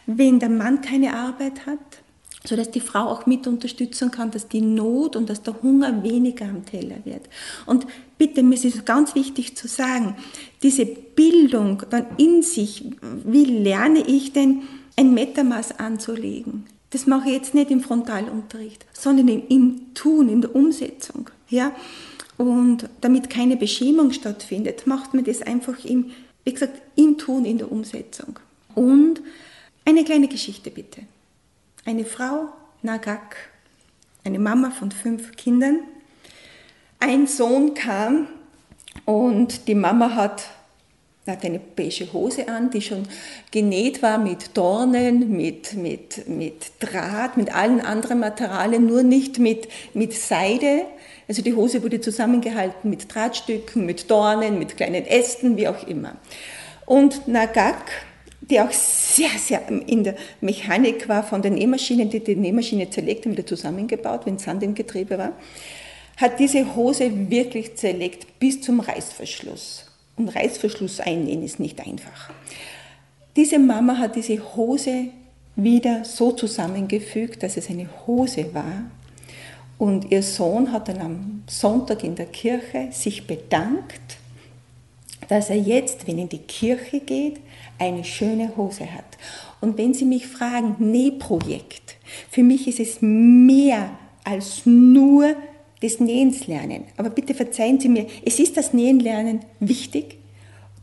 wenn 0.07 0.39
der 0.39 0.49
Mann 0.49 0.81
keine 0.81 1.15
Arbeit 1.15 1.67
hat, 1.67 1.79
sodass 2.45 2.71
die 2.71 2.81
Frau 2.81 3.07
auch 3.09 3.27
mit 3.27 3.47
unterstützen 3.47 4.11
kann, 4.11 4.31
dass 4.31 4.49
die 4.49 4.63
Not 4.63 5.15
und 5.15 5.29
dass 5.29 5.43
der 5.43 5.61
Hunger 5.63 6.03
weniger 6.03 6.47
am 6.47 6.65
Teller 6.65 6.97
wird. 7.05 7.29
Und 7.67 7.87
bitte, 8.17 8.43
mir 8.43 8.55
ist 8.55 8.65
es 8.65 8.85
ganz 8.85 9.15
wichtig 9.15 9.57
zu 9.57 9.69
sagen, 9.69 10.17
diese 10.63 10.87
Bildung 10.87 11.83
dann 11.91 12.07
in 12.17 12.43
sich, 12.43 12.85
wie 13.25 13.45
lerne 13.45 14.01
ich 14.07 14.33
denn 14.33 14.63
ein 14.97 15.13
Metamaß 15.13 15.79
anzulegen? 15.79 16.65
Das 16.91 17.07
mache 17.07 17.29
ich 17.29 17.35
jetzt 17.35 17.55
nicht 17.55 17.71
im 17.71 17.81
Frontalunterricht, 17.81 18.85
sondern 18.93 19.29
im, 19.29 19.43
im 19.49 19.95
Tun, 19.95 20.29
in 20.29 20.41
der 20.41 20.55
Umsetzung. 20.55 21.31
Ja? 21.49 21.73
Und 22.37 22.89
damit 23.01 23.31
keine 23.31 23.57
Beschämung 23.57 24.13
stattfindet, 24.13 24.87
macht 24.87 25.15
man 25.15 25.25
das 25.25 25.43
einfach 25.43 25.85
im, 25.85 26.11
wie 26.45 26.53
gesagt, 26.53 26.81
im 26.97 27.19
Tun, 27.19 27.45
in 27.45 27.59
der 27.59 27.71
Umsetzung. 27.71 28.41
Und 28.75 29.21
eine 29.85 30.05
kleine 30.05 30.29
Geschichte 30.29 30.71
bitte. 30.71 31.03
Eine 31.85 32.05
Frau, 32.05 32.49
Nagak, 32.83 33.37
eine 34.25 34.39
Mama 34.39 34.71
von 34.71 34.91
fünf 34.91 35.37
Kindern. 35.37 35.81
Ein 36.99 37.27
Sohn 37.27 37.75
kam 37.75 38.29
und 39.07 39.69
die 39.69 39.75
Mama 39.75 40.15
hat 40.15 40.45
hat 41.27 41.45
eine 41.45 41.61
beige 41.61 42.13
Hose 42.13 42.49
an, 42.49 42.71
die 42.71 42.83
schon 42.83 43.05
genäht 43.51 44.03
war 44.03 44.19
mit 44.19 44.57
Dornen, 44.57 45.31
mit, 45.37 45.75
mit, 45.75 46.29
mit 46.29 46.73
Draht, 46.81 47.37
mit 47.37 47.55
allen 47.55 47.81
anderen 47.81 48.21
Materialien, 48.21 48.87
nur 48.87 49.03
nicht 49.03 49.39
mit, 49.39 49.69
mit 49.95 50.13
Seide. 50.13 50.83
Also 51.29 51.43
die 51.43 51.55
Hose 51.55 51.83
wurde 51.83 52.01
zusammengehalten 52.01 52.91
mit 52.91 53.15
Drahtstücken, 53.15 53.87
mit 53.87 54.11
Dornen, 54.11 54.59
mit 54.59 54.77
kleinen 54.77 55.07
Ästen, 55.07 55.57
wie 55.57 55.69
auch 55.69 55.87
immer. 55.87 56.17
Und 56.87 57.29
Nagak, 57.29 57.85
die 58.51 58.61
auch 58.61 58.73
sehr, 58.73 59.31
sehr 59.39 59.63
in 59.87 60.05
der 60.05 60.17
Mechanik 60.41 61.09
war 61.09 61.23
von 61.23 61.41
der 61.41 61.51
Nähmaschine, 61.51 62.07
die 62.07 62.21
die 62.21 62.37
Nähmaschine 62.37 62.91
zerlegt 62.91 63.27
und 63.27 63.33
wieder 63.33 63.47
zusammengebaut, 63.47 64.23
wenn 64.27 64.39
Sand 64.39 64.63
im 64.63 64.75
Getriebe 64.75 65.17
war, 65.17 65.33
hat 66.17 66.39
diese 66.39 66.75
Hose 66.77 67.31
wirklich 67.31 67.77
zerlegt 67.77 68.39
bis 68.39 68.61
zum 68.61 68.81
Reißverschluss. 68.81 69.87
Und 70.17 70.29
Reißverschluss 70.29 71.01
einnähen 71.01 71.43
ist 71.43 71.61
nicht 71.61 71.81
einfach. 71.81 72.31
Diese 73.37 73.59
Mama 73.59 73.97
hat 73.97 74.17
diese 74.17 74.55
Hose 74.55 75.07
wieder 75.57 76.05
so 76.05 76.33
zusammengefügt, 76.33 77.43
dass 77.43 77.57
es 77.57 77.71
eine 77.71 77.89
Hose 78.07 78.53
war. 78.53 78.91
Und 79.79 80.11
ihr 80.11 80.23
Sohn 80.23 80.73
hat 80.73 80.89
dann 80.89 81.01
am 81.01 81.43
Sonntag 81.47 82.05
in 82.05 82.17
der 82.17 82.27
Kirche 82.27 82.89
sich 82.91 83.27
bedankt, 83.27 84.19
dass 85.29 85.49
er 85.49 85.57
jetzt, 85.57 86.07
wenn 86.07 86.19
er 86.19 86.25
in 86.25 86.29
die 86.29 86.39
Kirche 86.39 87.01
geht, 87.01 87.41
eine 87.81 88.05
schöne 88.05 88.57
Hose 88.57 88.93
hat. 88.93 89.19
Und 89.61 89.77
wenn 89.79 89.95
Sie 89.95 90.05
mich 90.05 90.27
fragen, 90.27 90.77
Nähprojekt, 90.79 91.97
für 92.31 92.43
mich 92.43 92.69
ist 92.69 92.81
es 92.81 92.99
mehr 93.01 93.91
als 94.25 94.67
nur 94.67 95.35
des 95.83 95.99
Nähens 95.99 96.47
lernen. 96.47 96.85
Aber 96.97 97.11
bitte 97.11 97.35
verzeihen 97.35 97.81
Sie 97.81 97.89
mir, 97.89 98.07
es 98.25 98.39
ist 98.39 98.57
das 98.57 98.73
Nähen 98.73 99.01
lernen 99.01 99.41
wichtig, 99.61 100.19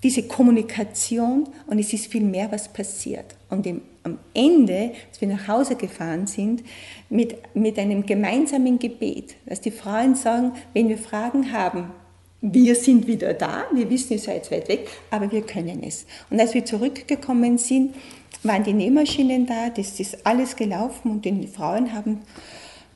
diese 0.03 0.23
Kommunikation 0.23 1.47
und 1.67 1.79
es 1.79 1.93
ist 1.93 2.07
viel 2.07 2.23
mehr, 2.23 2.51
was 2.51 2.71
passiert. 2.71 3.35
Und 3.49 3.65
im, 3.65 3.81
am 4.03 4.19
Ende, 4.33 4.91
als 5.09 5.21
wir 5.21 5.27
nach 5.27 5.47
Hause 5.47 5.75
gefahren 5.75 6.27
sind, 6.27 6.63
mit, 7.09 7.35
mit 7.55 7.79
einem 7.79 8.05
gemeinsamen 8.05 8.79
Gebet, 8.79 9.35
dass 9.45 9.61
die 9.61 9.71
Frauen 9.71 10.15
sagen, 10.15 10.53
wenn 10.73 10.89
wir 10.89 10.97
Fragen 10.97 11.51
haben, 11.51 11.91
wir 12.41 12.75
sind 12.75 13.07
wieder 13.07 13.33
da, 13.33 13.65
wir 13.73 13.89
wissen, 13.89 14.13
ihr 14.13 14.19
seid 14.19 14.51
weit 14.51 14.67
weg, 14.67 14.87
aber 15.09 15.31
wir 15.31 15.41
können 15.41 15.83
es. 15.83 16.05
Und 16.29 16.39
als 16.39 16.53
wir 16.53 16.65
zurückgekommen 16.65 17.57
sind, 17.57 17.95
waren 18.43 18.63
die 18.63 18.73
Nähmaschinen 18.73 19.47
da, 19.47 19.69
das 19.69 19.99
ist 19.99 20.25
alles 20.25 20.55
gelaufen 20.55 21.11
und 21.11 21.25
die 21.25 21.47
Frauen 21.47 21.93
haben 21.93 22.21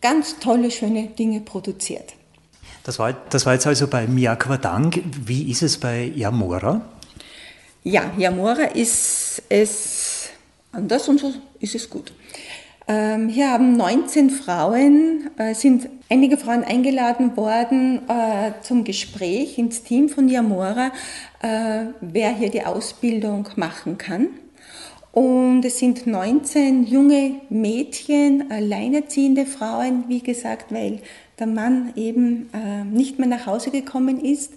ganz 0.02 0.40
tolle, 0.40 0.70
schöne 0.70 1.08
Dinge 1.08 1.42
produziert. 1.42 2.14
Das 2.84 3.00
war, 3.00 3.14
das 3.14 3.46
war 3.46 3.54
jetzt 3.54 3.68
also 3.68 3.88
bei 3.88 4.08
Miakwadang. 4.08 5.02
Wie 5.26 5.52
ist 5.52 5.62
es 5.62 5.78
bei 5.78 6.12
Yamora? 6.16 6.82
Ja, 7.84 8.12
Yamora 8.18 8.66
ist 8.74 9.44
es 9.50 10.30
anders 10.72 11.08
und 11.08 11.20
so 11.20 11.34
ist 11.60 11.76
es 11.76 11.90
gut. 11.90 12.14
Ähm, 12.94 13.30
hier 13.30 13.50
haben 13.52 13.78
19 13.78 14.30
Frauen, 14.30 15.30
äh, 15.38 15.54
sind 15.54 15.88
einige 16.10 16.36
Frauen 16.36 16.66
eingeladen 16.66 17.38
worden 17.38 18.02
äh, 18.10 18.52
zum 18.64 18.84
Gespräch 18.84 19.58
ins 19.58 19.84
Team 19.84 20.10
von 20.10 20.28
Yamora, 20.28 20.92
äh, 21.42 21.86
wer 22.02 22.36
hier 22.36 22.50
die 22.50 22.66
Ausbildung 22.66 23.48
machen 23.56 23.98
kann. 23.98 24.28
Und 25.14 25.64
es 25.64 25.80
sind 25.80 26.06
19 26.06 26.86
junge 26.86 27.36
Mädchen, 27.50 28.52
alleinerziehende 28.52 29.46
Frauen, 29.46 30.04
wie 30.10 30.20
gesagt, 30.20 30.74
weil 30.74 31.00
der 31.40 31.48
Mann 31.48 31.94
eben 31.96 32.50
äh, 32.54 32.84
nicht 32.84 33.20
mehr 33.20 33.30
nach 33.30 33.46
Hause 33.46 33.72
gekommen 33.72 34.20
ist 34.20 34.52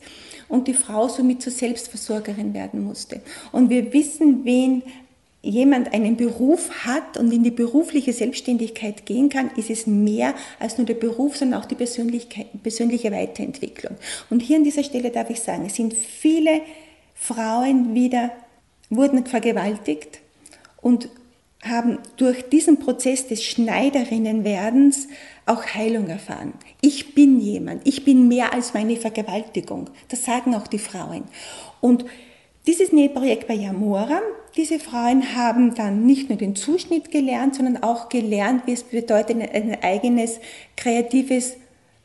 und 0.49 0.67
die 0.67 0.75
Frau 0.75 1.07
somit 1.07 1.41
zur 1.41 1.53
Selbstversorgerin 1.53 2.53
werden 2.53 2.83
musste. 2.83 3.21
Und 3.53 3.71
wir 3.71 3.93
wissen, 3.93 4.45
wen 4.45 4.83
jemand 5.45 5.93
einen 5.93 6.17
Beruf 6.17 6.71
hat 6.85 7.17
und 7.17 7.33
in 7.33 7.45
die 7.45 7.51
berufliche 7.51 8.13
Selbstständigkeit 8.13 9.07
gehen 9.07 9.29
kann, 9.29 9.51
ist 9.57 9.71
es 9.71 9.87
mehr 9.87 10.35
als 10.59 10.79
nur 10.79 10.87
der 10.87 10.95
Beruf, 10.95 11.37
sondern 11.37 11.61
auch 11.61 11.67
die 11.67 11.75
persönliche 11.75 13.13
Weiterentwicklung. 13.13 13.97
Und 14.31 14.41
hier 14.41 14.57
an 14.57 14.65
dieser 14.65 14.83
Stelle 14.83 15.11
darf 15.11 15.31
ich 15.31 15.41
sagen, 15.41 15.67
es 15.67 15.77
sind 15.77 15.95
viele 15.95 16.63
Frauen 17.15 17.95
wieder, 17.95 18.33
wurden 18.91 19.27
vergewaltigt, 19.27 20.21
und 20.81 21.09
haben 21.65 21.99
durch 22.19 22.43
diesen 22.51 22.79
Prozess 22.79 23.27
des 23.27 23.43
Schneiderinnenwerdens 23.43 25.09
auch 25.47 25.65
Heilung 25.65 26.09
erfahren. 26.09 26.53
Ich 26.83 27.15
bin 27.15 27.41
jemand, 27.41 27.87
ich 27.87 28.05
bin 28.05 28.29
mehr 28.29 28.53
als 28.53 28.75
meine 28.75 28.97
Vergewaltigung. 28.97 29.89
Das 30.09 30.27
sagen 30.27 30.55
auch 30.55 30.67
die 30.67 30.79
Frauen. 30.79 31.25
Und 31.81 32.05
dieses 32.67 32.93
Nähprojekt 32.93 33.47
bei 33.47 33.55
Yamura, 33.55 34.21
diese 34.57 34.79
Frauen 34.79 35.37
haben 35.37 35.75
dann 35.75 36.07
nicht 36.07 36.29
nur 36.29 36.39
den 36.39 36.57
Zuschnitt 36.57 37.11
gelernt, 37.11 37.57
sondern 37.57 37.83
auch 37.83 38.09
gelernt, 38.09 38.67
wie 38.67 38.73
es 38.73 38.85
bedeutet, 38.85 39.37
ein 39.53 39.83
eigenes 39.83 40.39
kreatives, 40.77 41.57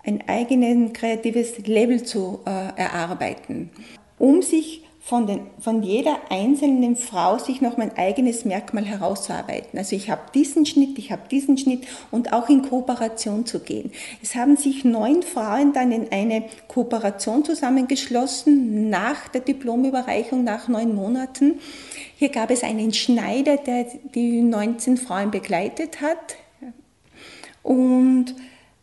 ein 0.03 0.27
eigenes 0.27 0.93
kreatives 0.93 1.59
Level 1.59 2.03
zu 2.03 2.39
äh, 2.45 2.79
erarbeiten, 2.79 3.69
um 4.17 4.41
sich 4.41 4.83
von, 5.09 5.25
den, 5.25 5.47
von 5.59 5.81
jeder 5.81 6.19
einzelnen 6.29 6.95
Frau 6.95 7.39
sich 7.39 7.61
noch 7.61 7.77
mein 7.77 7.97
eigenes 7.97 8.45
Merkmal 8.45 8.85
herauszuarbeiten. 8.85 9.79
Also 9.79 9.95
ich 9.95 10.11
habe 10.11 10.21
diesen 10.35 10.67
Schnitt, 10.67 10.99
ich 10.99 11.11
habe 11.11 11.23
diesen 11.31 11.57
Schnitt 11.57 11.87
und 12.11 12.31
auch 12.31 12.47
in 12.47 12.61
Kooperation 12.61 13.47
zu 13.47 13.59
gehen. 13.59 13.91
Es 14.21 14.35
haben 14.35 14.55
sich 14.55 14.85
neun 14.85 15.23
Frauen 15.23 15.73
dann 15.73 15.91
in 15.91 16.11
eine 16.11 16.43
Kooperation 16.67 17.43
zusammengeschlossen 17.43 18.91
nach 18.91 19.27
der 19.29 19.41
Diplomüberreichung, 19.41 20.43
nach 20.43 20.67
neun 20.67 20.93
Monaten. 20.93 21.59
Hier 22.15 22.29
gab 22.29 22.51
es 22.51 22.61
einen 22.61 22.93
Schneider, 22.93 23.57
der 23.57 23.87
die 24.13 24.43
19 24.43 24.97
Frauen 24.97 25.31
begleitet 25.31 26.01
hat. 26.01 26.35
Und 27.63 28.35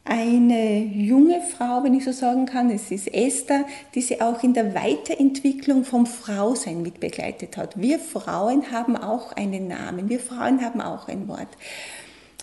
eine 0.07 0.85
junge 0.85 1.41
Frau, 1.41 1.83
wenn 1.83 1.95
ich 1.95 2.05
so 2.05 2.13
sagen 2.13 2.47
kann, 2.47 2.71
es 2.71 2.91
ist 2.91 3.13
Esther, 3.13 3.65
die 3.95 4.01
sie 4.01 4.21
auch 4.21 4.43
in 4.43 4.55
der 4.55 4.75
Weiterentwicklung 4.75 5.85
vom 5.85 6.07
Frausein 6.07 6.83
mit 6.83 7.01
begleitet 7.01 7.57
hat. 7.57 7.81
Wir 7.81 7.99
Frauen 7.99 8.71
haben 8.71 8.97
auch 8.97 9.33
einen 9.33 9.69
Namen, 9.69 10.09
wir 10.09 10.21
Frauen 10.21 10.65
haben 10.65 10.81
auch 10.81 11.09
ein 11.09 11.27
Wort. 11.29 11.49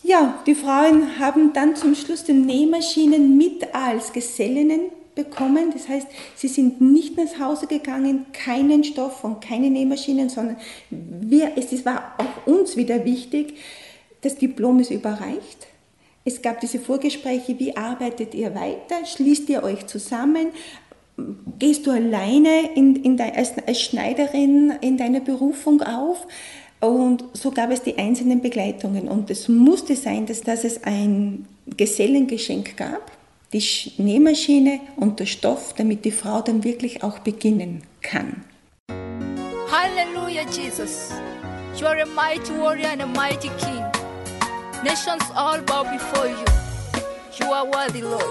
Ja, 0.04 0.44
die 0.46 0.56
Frauen 0.56 1.18
haben 1.20 1.54
dann 1.54 1.78
zum 1.78 1.96
Schluss 1.96 2.26
die 2.26 2.34
Nähmaschinen 2.34 3.38
mit 3.38 3.74
als 3.74 4.12
Gesellinnen 4.12 4.82
bekommen. 5.16 5.72
Das 5.72 5.88
heißt, 5.88 6.08
sie 6.36 6.50
sind 6.50 6.82
nicht 6.82 7.16
nach 7.18 7.40
Hause 7.40 7.68
gegangen, 7.68 8.26
keinen 8.34 8.84
Stoff 8.84 9.24
und 9.24 9.40
keine 9.40 9.70
Nähmaschinen, 9.70 10.28
sondern 10.28 10.58
wir, 10.90 11.54
es 11.56 11.86
war 11.86 12.16
auch 12.18 12.48
uns 12.52 12.76
wieder 12.76 13.06
wichtig, 13.06 13.56
das 14.22 14.36
Diplom 14.36 14.80
ist 14.80 14.92
überreicht 14.92 15.68
es 16.26 16.42
gab 16.42 16.62
diese 16.62 16.80
Vorgespräche, 16.80 17.60
wie 17.60 17.76
arbeitet 17.76 18.34
ihr 18.34 18.56
weiter, 18.56 19.06
schließt 19.06 19.50
ihr 19.50 19.64
euch 19.64 19.88
zusammen, 19.88 20.48
gehst 21.60 21.86
du 21.86 21.92
alleine 21.92 22.72
in, 22.76 22.96
in 22.96 23.18
de, 23.18 23.32
als, 23.32 23.54
als 23.66 23.82
Schneiderin 23.82 24.74
in 24.82 24.98
deiner 24.98 25.20
Berufung 25.20 25.82
auf? 25.82 26.26
Und 26.80 27.24
so 27.34 27.52
gab 27.52 27.72
es 27.72 27.82
die 27.82 27.98
einzelnen 27.98 28.42
Begleitungen. 28.42 29.08
Und 29.08 29.30
es 29.30 29.48
musste 29.48 29.96
sein, 29.96 30.26
dass, 30.26 30.42
dass 30.42 30.64
es 30.64 30.84
ein 30.84 31.46
Gesellengeschenk 31.78 32.76
gab, 32.76 33.12
die 33.54 33.64
Nähmaschine 33.98 34.80
und 34.98 35.20
der 35.20 35.26
Stoff, 35.26 35.74
damit 35.78 36.04
die 36.04 36.12
Frau 36.12 36.42
dann 36.42 36.64
wirklich 36.64 37.04
auch 37.04 37.20
beginnen 37.20 37.84
kann. 38.02 38.44
Hallelujah, 39.72 40.46
Jesus. 40.52 41.12
You 41.80 41.88
are 41.88 42.02
a 42.02 42.06
mighty 42.06 42.54
warrior 42.60 42.90
and 42.90 43.02
a 43.02 43.08
mighty 43.08 43.50
king. 43.60 43.93
Nations 44.84 45.24
all 45.36 45.62
bow 45.62 45.84
before 45.84 46.28
you. 46.28 46.46
You 47.40 47.52
are 47.54 47.66
worthy, 47.66 48.02
Lord. 48.02 48.24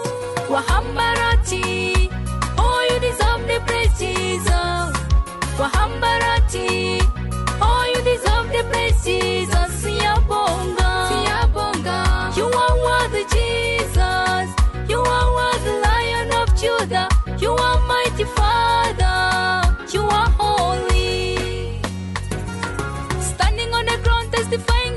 Wahambarati. 0.52 2.08
Oh, 2.58 2.88
you 2.90 2.98
deserve 3.00 3.42
the 3.48 3.58
praise, 3.66 3.98
Jesus. 3.98 4.92
Wahambarati. 5.58 7.00
Oh, 7.60 7.84
you 7.94 8.00
deserve 8.04 8.48
the 8.52 8.62
praise, 8.70 9.02
Jesus. 9.04 9.70
Siyabonga. 9.82 10.90
Siyabonga. 11.10 12.36
You 12.36 12.46
are 12.46 12.76
worthy, 12.86 13.24
Jesus. 13.34 14.46
You 14.90 15.00
are 15.00 15.28
worthy, 15.38 15.72
Lion 15.86 16.32
of 16.40 16.48
Judah. 16.60 17.08
You 17.40 17.52
are 17.52 17.80
mighty 17.86 18.24
Father. 18.24 19.18
You 19.92 20.02
are 20.02 20.30
holy. 20.38 21.80
Standing 23.20 23.72
on 23.72 23.86
the 23.86 23.98
ground, 24.04 24.32
testifying 24.32 24.91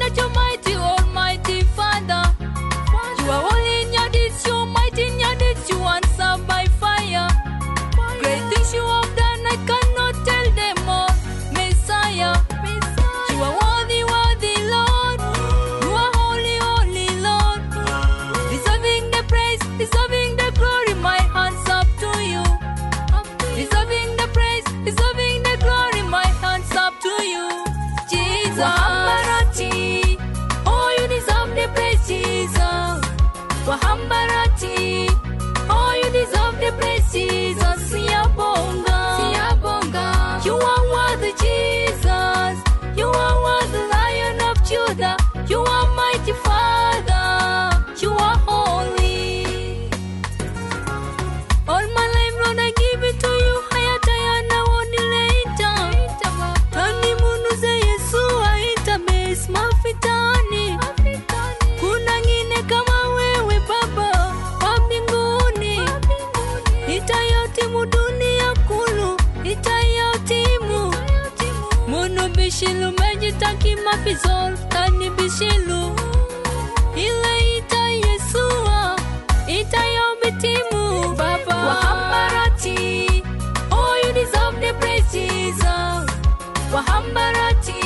Wahambarati. 86.76 87.85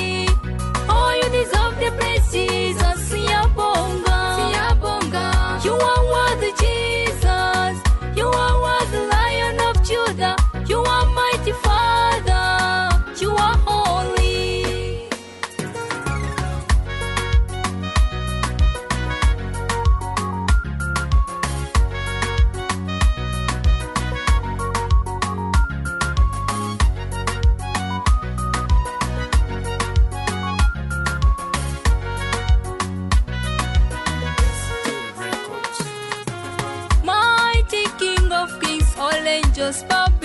All 39.70 39.80
angels 39.92 40.19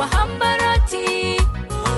Wahambarati. 0.00 1.36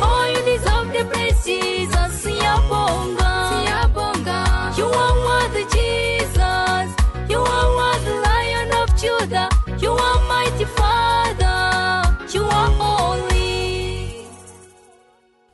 Oh, 0.03 0.25
you 0.33 0.41
deserve 0.43 0.91
the 0.93 1.05
praise, 1.07 1.39
Jesus. 1.47 2.11
Siyabonga. 2.23 3.33
Siyabonga. 3.51 4.41
You 4.77 4.87
are 5.03 5.17
worthy, 5.29 5.65
Jesus. 5.77 6.87
You 7.31 7.39
are 7.39 7.69
worthy, 7.79 8.15
Lion 8.27 8.71
of 8.81 8.89
Judah. 9.03 9.49
You 9.79 9.93
are 9.93 10.21
mighty 10.27 10.67
Father. 10.79 12.11
You 12.35 12.43
are 12.43 12.71
holy. 12.83 14.27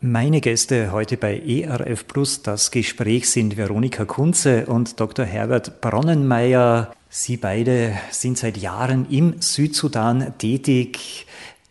Meine 0.00 0.40
Gäste 0.40 0.90
heute 0.90 1.18
bei 1.18 1.38
ERF 1.38 2.06
Plus, 2.06 2.40
das 2.40 2.70
Gespräch 2.70 3.28
sind 3.28 3.58
Veronika 3.58 4.06
Kunze 4.06 4.64
und 4.64 4.98
Dr. 4.98 5.26
Herbert 5.26 5.82
Bronnenmeier. 5.82 6.92
Sie 7.10 7.36
beide 7.36 7.98
sind 8.10 8.38
seit 8.38 8.56
Jahren 8.56 9.06
im 9.10 9.42
Südsudan 9.42 10.32
tätig. 10.38 11.26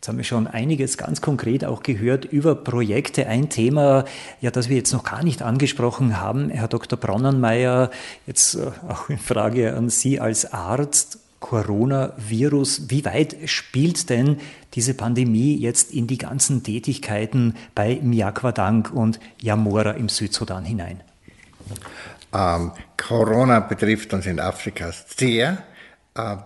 Jetzt 0.08 0.12
haben 0.14 0.20
wir 0.20 0.24
schon 0.24 0.48
einiges 0.48 0.98
ganz 0.98 1.20
konkret 1.20 1.66
auch 1.66 1.84
gehört 1.84 2.24
über 2.24 2.56
Projekte. 2.56 3.28
Ein 3.28 3.50
Thema, 3.50 4.06
ja, 4.40 4.52
das 4.52 4.70
wir 4.70 4.78
jetzt 4.78 4.94
noch 4.94 5.04
gar 5.04 5.22
nicht 5.22 5.42
angesprochen 5.42 6.22
haben, 6.22 6.50
Herr 6.50 6.70
Dr. 6.70 6.98
Bronnenmeier, 6.98 7.92
jetzt 8.26 8.56
äh, 8.56 8.72
auch 8.88 9.10
in 9.10 9.18
Frage 9.18 9.76
an 9.76 9.90
Sie 9.90 10.22
als 10.22 10.54
Arzt. 10.54 11.20
Coronavirus, 11.42 12.90
wie 12.90 13.04
weit 13.04 13.36
spielt 13.50 14.10
denn 14.10 14.38
diese 14.76 14.94
Pandemie 14.94 15.58
jetzt 15.58 15.92
in 15.92 16.08
die 16.08 16.18
ganzen 16.18 16.64
Tätigkeiten 16.64 17.56
bei 17.76 18.00
Miyakwadang 18.02 18.88
und 18.94 19.20
Yamora 19.42 19.92
im 19.92 20.08
Südsudan 20.08 20.64
hinein? 20.64 21.04
Ähm, 22.34 22.72
Corona 22.96 23.60
betrifft 23.60 24.14
uns 24.14 24.26
in 24.26 24.40
Afrika 24.40 24.90
sehr, 24.94 25.58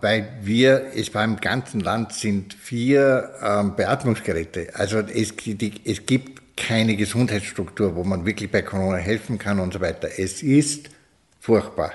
weil 0.01 0.27
wir, 0.41 0.91
es 0.95 1.09
beim 1.09 1.39
ganzen 1.39 1.79
Land 1.79 2.13
sind 2.13 2.53
vier 2.53 3.31
ähm, 3.41 3.75
Beatmungsgeräte. 3.75 4.69
Also 4.73 4.99
es, 4.99 5.35
die, 5.35 5.73
es 5.85 6.05
gibt 6.05 6.57
keine 6.57 6.95
Gesundheitsstruktur, 6.95 7.95
wo 7.95 8.03
man 8.03 8.25
wirklich 8.25 8.51
bei 8.51 8.61
Corona 8.61 8.97
helfen 8.97 9.37
kann 9.37 9.59
und 9.59 9.73
so 9.73 9.81
weiter. 9.81 10.09
Es 10.17 10.43
ist 10.43 10.89
furchtbar. 11.39 11.93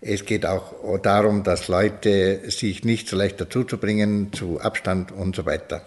Es 0.00 0.24
geht 0.24 0.46
auch 0.46 1.00
darum, 1.02 1.42
dass 1.42 1.68
Leute 1.68 2.50
sich 2.50 2.84
nicht 2.84 3.08
so 3.08 3.16
leicht 3.16 3.40
dazu 3.40 3.64
zu 3.64 3.78
bringen, 3.78 4.32
zu 4.32 4.60
Abstand 4.60 5.10
und 5.10 5.34
so 5.34 5.46
weiter. 5.46 5.82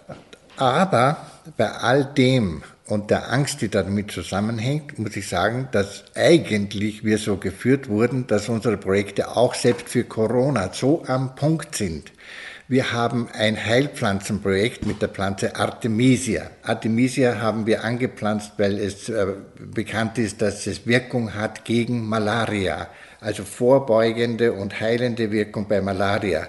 Aber 0.56 1.26
bei 1.56 1.70
all 1.70 2.04
dem 2.04 2.62
und 2.90 3.10
der 3.10 3.32
Angst, 3.32 3.62
die 3.62 3.68
damit 3.68 4.10
zusammenhängt, 4.10 4.98
muss 4.98 5.16
ich 5.16 5.28
sagen, 5.28 5.68
dass 5.72 6.04
eigentlich 6.14 7.04
wir 7.04 7.18
so 7.18 7.36
geführt 7.36 7.88
wurden, 7.88 8.26
dass 8.26 8.48
unsere 8.48 8.76
Projekte 8.76 9.36
auch 9.36 9.54
selbst 9.54 9.88
für 9.88 10.04
Corona 10.04 10.70
so 10.72 11.04
am 11.06 11.34
Punkt 11.34 11.74
sind, 11.76 12.12
Wir 12.70 12.92
haben 12.92 13.26
ein 13.32 13.56
Heilpflanzenprojekt 13.56 14.86
mit 14.86 15.02
der 15.02 15.08
Pflanze 15.08 15.56
Artemisia. 15.56 16.52
Artemisia 16.62 17.40
haben 17.40 17.66
wir 17.66 17.82
angepflanzt, 17.82 18.52
weil 18.58 18.78
es 18.78 19.08
äh, 19.08 19.26
bekannt 19.58 20.18
ist, 20.18 20.40
dass 20.40 20.68
es 20.68 20.86
Wirkung 20.86 21.34
hat 21.34 21.64
gegen 21.64 22.08
Malaria, 22.08 22.86
also 23.20 23.42
vorbeugende 23.42 24.52
und 24.52 24.78
heilende 24.78 25.32
Wirkung 25.32 25.66
bei 25.66 25.80
Malaria. 25.80 26.46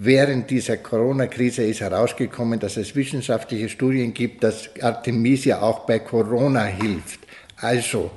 Während 0.00 0.48
dieser 0.48 0.76
Corona-Krise 0.76 1.64
ist 1.64 1.80
herausgekommen, 1.80 2.60
dass 2.60 2.76
es 2.76 2.94
wissenschaftliche 2.94 3.68
Studien 3.68 4.14
gibt, 4.14 4.44
dass 4.44 4.70
Artemisia 4.80 5.60
auch 5.60 5.86
bei 5.86 5.98
Corona 5.98 6.66
hilft. 6.66 7.18
Also, 7.56 8.12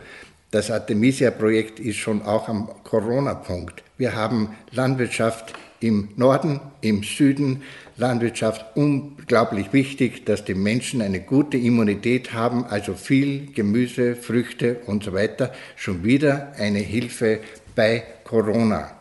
das 0.51 0.69
Artemisia-Projekt 0.69 1.79
ist 1.79 1.95
schon 1.95 2.21
auch 2.21 2.47
am 2.47 2.69
Corona-Punkt. 2.83 3.81
Wir 3.97 4.13
haben 4.13 4.55
Landwirtschaft 4.69 5.53
im 5.79 6.09
Norden, 6.17 6.59
im 6.81 7.01
Süden, 7.01 7.63
Landwirtschaft 7.97 8.63
unglaublich 8.75 9.73
wichtig, 9.73 10.23
dass 10.25 10.45
die 10.45 10.53
Menschen 10.53 11.01
eine 11.01 11.21
gute 11.21 11.57
Immunität 11.57 12.31
haben, 12.31 12.63
also 12.63 12.93
viel 12.93 13.51
Gemüse, 13.53 14.15
Früchte 14.15 14.81
und 14.85 15.03
so 15.03 15.13
weiter. 15.13 15.51
Schon 15.77 16.03
wieder 16.03 16.51
eine 16.59 16.79
Hilfe 16.79 17.39
bei 17.75 18.03
Corona. 18.23 19.00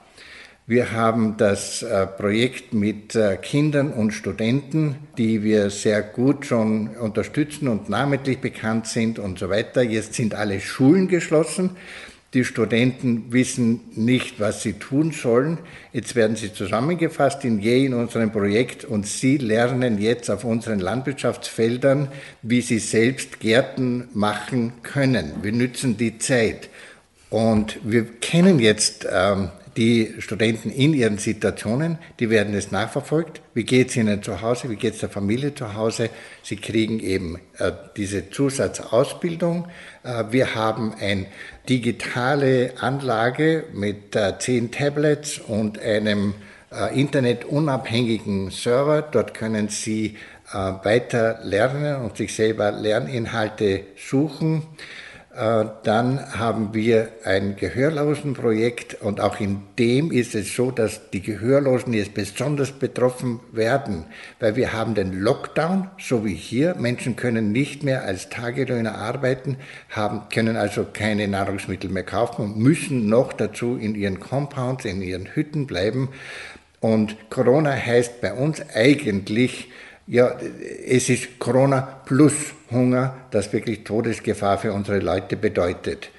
Wir 0.71 0.93
haben 0.93 1.37
das 1.37 1.83
äh, 1.83 2.07
Projekt 2.07 2.75
mit 2.75 3.17
äh, 3.17 3.37
Kindern 3.39 3.93
und 3.93 4.13
Studenten, 4.13 4.95
die 5.19 5.43
wir 5.43 5.69
sehr 5.69 6.01
gut 6.01 6.47
schon 6.47 6.91
unterstützen 6.91 7.67
und 7.67 7.89
namentlich 7.89 8.39
bekannt 8.39 8.87
sind 8.87 9.19
und 9.19 9.41
so 9.41 9.51
weiter. 9.51 9.83
Jetzt 9.83 10.15
sind 10.15 10.33
alle 10.33 10.61
Schulen 10.61 11.09
geschlossen. 11.09 11.71
Die 12.35 12.45
Studenten 12.45 13.33
wissen 13.33 13.81
nicht, 13.97 14.39
was 14.39 14.63
sie 14.63 14.75
tun 14.75 15.11
sollen. 15.11 15.59
Jetzt 15.93 16.15
werden 16.15 16.37
sie 16.37 16.53
zusammengefasst 16.53 17.45
in 17.45 17.59
je 17.59 17.87
in 17.87 17.93
unserem 17.93 18.31
Projekt 18.31 18.85
und 18.85 19.09
sie 19.09 19.39
lernen 19.39 19.99
jetzt 19.99 20.31
auf 20.31 20.45
unseren 20.45 20.79
Landwirtschaftsfeldern, 20.79 22.13
wie 22.43 22.61
sie 22.61 22.79
selbst 22.79 23.41
Gärten 23.41 24.07
machen 24.15 24.75
können. 24.85 25.33
Wir 25.43 25.51
nützen 25.51 25.97
die 25.97 26.19
Zeit. 26.19 26.69
Und 27.29 27.81
wir 27.83 28.05
kennen 28.05 28.61
jetzt 28.61 29.05
ähm, 29.11 29.51
die 29.77 30.15
Studenten 30.19 30.71
in 30.71 30.95
ihren 30.95 31.19
Situationen, 31.19 31.99
die 32.19 32.31
werden 32.31 32.55
es 32.55 32.71
nachverfolgt. 32.71 33.41
Wie 33.55 33.65
geht 33.65 33.91
es 33.91 33.97
ihnen 33.97 34.23
zu 34.23 34.43
Hause? 34.43 34.71
Wie 34.71 34.77
geht 34.77 34.95
es 34.95 35.01
der 35.01 35.09
Familie 35.09 35.55
zu 35.55 35.75
Hause? 35.75 36.11
Sie 36.43 36.57
kriegen 36.57 37.01
eben 37.01 37.39
äh, 37.59 37.73
diese 37.97 38.31
Zusatzausbildung. 38.31 39.69
Äh, 40.03 40.25
wir 40.31 40.55
haben 40.55 40.95
eine 41.01 41.27
digitale 41.69 42.75
Anlage 42.81 43.65
mit 43.73 44.17
äh, 44.17 44.39
zehn 44.39 44.71
Tablets 44.71 45.39
und 45.39 45.79
einem 45.79 46.35
äh, 46.73 46.99
internetunabhängigen 46.99 48.51
Server. 48.51 49.03
Dort 49.03 49.35
können 49.35 49.69
Sie 49.69 50.17
äh, 50.53 50.57
weiter 50.57 51.39
lernen 51.43 52.03
und 52.03 52.17
sich 52.17 52.35
selber 52.35 52.73
Lerninhalte 52.73 53.85
suchen. 53.97 54.63
Äh, 55.41 55.65
dann 55.85 56.39
haben 56.39 56.75
wir 56.75 57.09
ein 57.25 57.57
Gehörlosenprojekt 57.57 59.01
und 59.01 59.23
auch 59.23 59.41
in 59.41 59.63
dem 59.79 60.13
ist 60.13 60.35
es 60.35 60.55
so, 60.55 60.71
dass 60.71 61.09
die 61.13 61.23
Gehörlosen 61.23 61.95
jetzt 61.95 62.13
besonders 62.13 62.73
betroffen 62.73 63.41
werden, 63.51 64.05
weil 64.39 64.57
wir 64.57 64.75
haben 64.75 64.95
den 64.95 65.19
Lockdown, 65.19 65.89
so 65.99 66.27
wie 66.27 66.35
hier. 66.35 66.75
Menschen 66.75 67.17
können 67.17 67.53
nicht 67.53 67.83
mehr 67.83 68.05
als 68.05 68.29
Tagelöhner 68.29 68.97
arbeiten, 68.97 69.57
haben, 69.89 70.29
können 70.31 70.59
also 70.59 70.85
keine 70.93 71.27
Nahrungsmittel 71.27 71.89
mehr 71.89 72.05
kaufen 72.05 72.45
und 72.45 72.59
müssen 72.59 73.09
noch 73.09 73.33
dazu 73.33 73.79
in 73.81 73.95
ihren 73.95 74.21
Compounds, 74.21 74.85
in 74.85 75.01
ihren 75.01 75.35
Hütten 75.35 75.67
bleiben. 75.67 76.11
Und 76.81 77.17
Corona 77.31 77.73
heißt 77.73 78.21
bei 78.21 78.35
uns 78.35 78.61
eigentlich, 78.75 79.71
ja, 80.07 80.37
es 80.87 81.09
ist 81.09 81.39
Corona 81.39 81.81
plus 82.05 82.35
Hunger, 82.71 83.17
das 83.31 83.53
wirklich 83.53 83.85
Todesgefahr 83.85 84.59
für 84.59 84.73
unsere 84.73 85.01
Leute 85.01 85.37
bedeutet. 85.37 86.11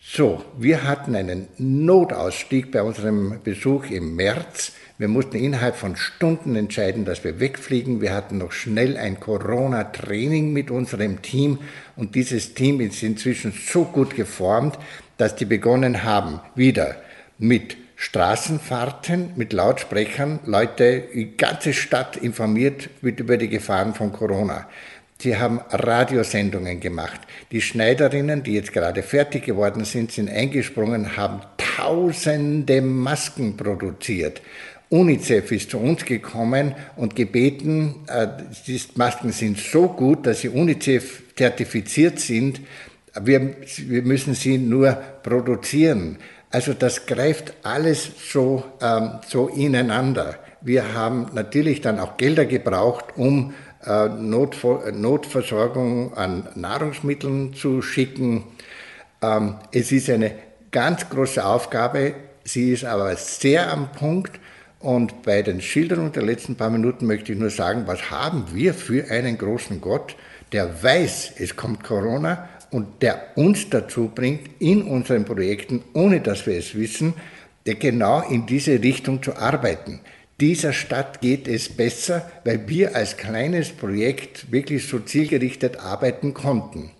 So, 0.00 0.44
wir 0.58 0.82
hatten 0.82 1.14
einen 1.14 1.46
Notausstieg 1.58 2.72
bei 2.72 2.82
unserem 2.82 3.38
Besuch 3.44 3.88
im 3.88 4.16
März. 4.16 4.72
Wir 4.98 5.06
mussten 5.06 5.36
innerhalb 5.36 5.76
von 5.76 5.94
Stunden 5.94 6.56
entscheiden, 6.56 7.04
dass 7.04 7.22
wir 7.22 7.38
wegfliegen. 7.38 8.00
Wir 8.00 8.12
hatten 8.12 8.38
noch 8.38 8.50
schnell 8.50 8.96
ein 8.96 9.20
Corona-Training 9.20 10.52
mit 10.52 10.72
unserem 10.72 11.22
Team 11.22 11.60
und 11.94 12.16
dieses 12.16 12.54
Team 12.54 12.80
ist 12.80 13.02
inzwischen 13.04 13.52
so 13.52 13.84
gut 13.84 14.16
geformt, 14.16 14.76
dass 15.18 15.36
die 15.36 15.44
begonnen 15.44 16.02
haben, 16.02 16.40
wieder 16.56 16.96
mit 17.38 17.76
Straßenfahrten 18.02 19.34
mit 19.36 19.52
Lautsprechern 19.52 20.40
Leute, 20.44 21.04
die 21.14 21.36
ganze 21.36 21.72
Stadt 21.72 22.16
informiert 22.16 22.90
wird 23.00 23.20
über 23.20 23.36
die 23.36 23.48
Gefahren 23.48 23.94
von 23.94 24.12
Corona. 24.12 24.68
Sie 25.22 25.36
haben 25.36 25.60
Radiosendungen 25.70 26.80
gemacht. 26.80 27.20
Die 27.52 27.60
Schneiderinnen, 27.60 28.42
die 28.42 28.54
jetzt 28.54 28.72
gerade 28.72 29.04
fertig 29.04 29.44
geworden 29.44 29.84
sind, 29.84 30.10
sind 30.10 30.28
eingesprungen, 30.28 31.16
haben 31.16 31.42
tausende 31.56 32.82
Masken 32.82 33.56
produziert. 33.56 34.42
UNICEF 34.88 35.52
ist 35.52 35.70
zu 35.70 35.78
uns 35.78 36.04
gekommen 36.04 36.74
und 36.96 37.14
gebeten, 37.14 37.94
äh, 38.08 38.26
die 38.66 38.82
Masken 38.96 39.30
sind 39.30 39.58
so 39.58 39.86
gut, 39.86 40.26
dass 40.26 40.40
sie 40.40 40.48
UNICEF 40.48 41.22
zertifiziert 41.36 42.18
sind. 42.18 42.60
Wir, 43.20 43.54
wir 43.76 44.02
müssen 44.02 44.34
sie 44.34 44.58
nur 44.58 44.90
produzieren. 45.22 46.18
Also 46.50 46.74
das 46.74 47.06
greift 47.06 47.54
alles 47.62 48.10
so, 48.28 48.64
ähm, 48.80 49.20
so 49.28 49.46
ineinander. 49.46 50.34
Wir 50.60 50.94
haben 50.94 51.30
natürlich 51.32 51.80
dann 51.80 52.00
auch 52.00 52.16
Gelder 52.16 52.44
gebraucht, 52.44 53.04
um 53.16 53.54
Notver 53.86 54.92
Notversorgung 54.92 56.14
an 56.14 56.48
Nahrungsmitteln 56.54 57.54
zu 57.54 57.82
schicken. 57.82 58.44
Ähm, 59.20 59.56
es 59.72 59.92
ist 59.92 60.08
eine 60.10 60.32
ganz 60.70 61.08
große 61.08 61.44
Aufgabe, 61.44 62.14
sie 62.44 62.72
ist 62.72 62.84
aber 62.84 63.16
sehr 63.16 63.72
am 63.72 63.92
Punkt. 63.92 64.38
Und 64.78 65.22
bei 65.22 65.42
den 65.42 65.60
Schilderungen 65.60 66.12
der 66.12 66.24
letzten 66.24 66.56
paar 66.56 66.70
Minuten 66.70 67.06
möchte 67.06 67.32
ich 67.32 67.38
nur 67.38 67.50
sagen, 67.50 67.84
was 67.86 68.10
haben 68.10 68.46
wir 68.52 68.74
für 68.74 69.10
einen 69.10 69.38
großen 69.38 69.80
Gott, 69.80 70.16
der 70.50 70.82
weiß, 70.82 71.34
es 71.38 71.54
kommt 71.54 71.84
Corona 71.84 72.48
und 72.72 73.02
der 73.02 73.36
uns 73.36 73.70
dazu 73.70 74.10
bringt, 74.12 74.60
in 74.60 74.82
unseren 74.82 75.24
Projekten, 75.24 75.84
ohne 75.92 76.20
dass 76.20 76.46
wir 76.46 76.58
es 76.58 76.74
wissen, 76.74 77.14
genau 77.64 78.22
in 78.28 78.46
diese 78.46 78.82
Richtung 78.82 79.22
zu 79.22 79.36
arbeiten. 79.36 80.00
Dieser 80.42 80.72
Stadt 80.72 81.20
geht 81.20 81.46
es 81.46 81.68
besser, 81.68 82.28
weil 82.42 82.68
wir 82.68 82.96
als 82.96 83.16
kleines 83.16 83.68
Projekt 83.68 84.50
wirklich 84.50 84.88
so 84.88 84.98
zielgerichtet 84.98 85.76
arbeiten 85.78 86.34
konnten. 86.34 86.90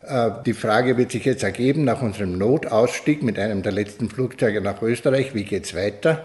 Äh, 0.00 0.30
die 0.46 0.54
Frage 0.54 0.96
wird 0.96 1.10
sich 1.10 1.24
jetzt 1.24 1.42
ergeben 1.42 1.82
nach 1.82 2.02
unserem 2.02 2.38
Notausstieg 2.38 3.24
mit 3.24 3.36
einem 3.36 3.64
der 3.64 3.72
letzten 3.72 4.08
Flugzeuge 4.08 4.60
nach 4.60 4.80
Österreich, 4.80 5.34
wie 5.34 5.42
geht 5.42 5.64
es 5.64 5.74
weiter? 5.74 6.24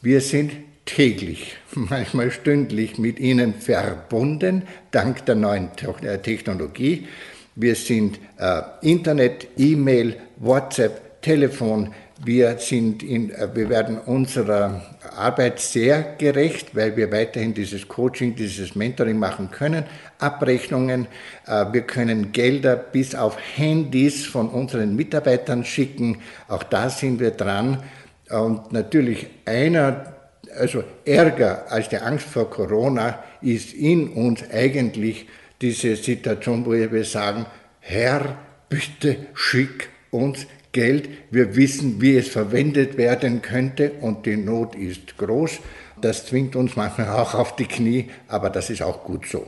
Wir 0.00 0.22
sind 0.22 0.52
täglich, 0.86 1.56
manchmal 1.74 2.30
stündlich 2.30 2.96
mit 2.96 3.20
Ihnen 3.20 3.52
verbunden, 3.52 4.62
dank 4.92 5.26
der 5.26 5.34
neuen 5.34 5.68
äh, 6.00 6.16
Technologie. 6.16 7.08
Wir 7.56 7.74
sind 7.74 8.18
äh, 8.38 8.62
Internet, 8.80 9.48
E-Mail, 9.58 10.16
WhatsApp, 10.38 11.20
Telefon. 11.20 11.92
Wir, 12.24 12.56
sind 12.56 13.02
in, 13.02 13.32
äh, 13.32 13.48
wir 13.54 13.68
werden 13.68 13.98
unserer 13.98 14.80
Arbeit 15.16 15.60
sehr 15.60 16.02
gerecht, 16.18 16.74
weil 16.74 16.96
wir 16.96 17.12
weiterhin 17.12 17.54
dieses 17.54 17.88
Coaching, 17.88 18.34
dieses 18.34 18.74
Mentoring 18.74 19.18
machen 19.18 19.50
können. 19.50 19.84
Abrechnungen, 20.18 21.06
äh, 21.46 21.66
wir 21.72 21.82
können 21.82 22.32
Gelder 22.32 22.76
bis 22.76 23.14
auf 23.14 23.36
Handys 23.56 24.26
von 24.26 24.48
unseren 24.48 24.96
Mitarbeitern 24.96 25.64
schicken. 25.64 26.18
Auch 26.48 26.62
da 26.62 26.90
sind 26.90 27.20
wir 27.20 27.32
dran. 27.32 27.82
Und 28.30 28.72
natürlich 28.72 29.26
einer, 29.44 30.14
also 30.56 30.84
Ärger 31.04 31.70
als 31.70 31.88
die 31.88 31.98
Angst 31.98 32.26
vor 32.26 32.48
Corona 32.48 33.22
ist 33.40 33.72
in 33.72 34.08
uns 34.08 34.42
eigentlich 34.50 35.26
diese 35.60 35.96
Situation, 35.96 36.64
wo 36.64 36.72
wir 36.72 37.04
sagen, 37.04 37.46
Herr, 37.80 38.36
bitte 38.68 39.16
schick 39.34 39.88
uns 40.10 40.46
Geld. 40.72 41.08
Wir 41.30 41.56
wissen, 41.56 42.00
wie 42.00 42.16
es 42.16 42.28
verwendet 42.28 42.96
werden 42.96 43.42
könnte 43.42 43.92
und 44.00 44.26
die 44.26 44.36
Not 44.36 44.74
ist 44.74 45.18
groß. 45.18 45.58
Das 46.00 46.26
zwingt 46.26 46.56
uns 46.56 46.76
manchmal 46.76 47.10
auch 47.10 47.34
auf 47.34 47.56
die 47.56 47.66
Knie, 47.66 48.08
aber 48.28 48.50
das 48.50 48.70
ist 48.70 48.82
auch 48.82 49.04
gut 49.04 49.26
so. 49.26 49.46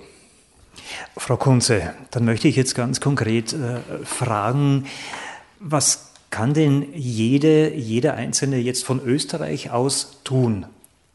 Frau 1.17 1.37
Kunze, 1.37 1.95
dann 2.11 2.25
möchte 2.25 2.49
ich 2.49 2.57
jetzt 2.57 2.75
ganz 2.75 3.01
konkret 3.01 3.53
äh, 3.53 3.81
fragen, 4.05 4.87
was 5.61 6.13
kann 6.31 6.55
denn 6.55 6.87
jede, 6.95 7.75
jeder 7.75 8.15
Einzelne 8.15 8.57
jetzt 8.57 8.85
von 8.85 9.01
Österreich 9.05 9.71
aus 9.71 10.23
tun 10.25 10.67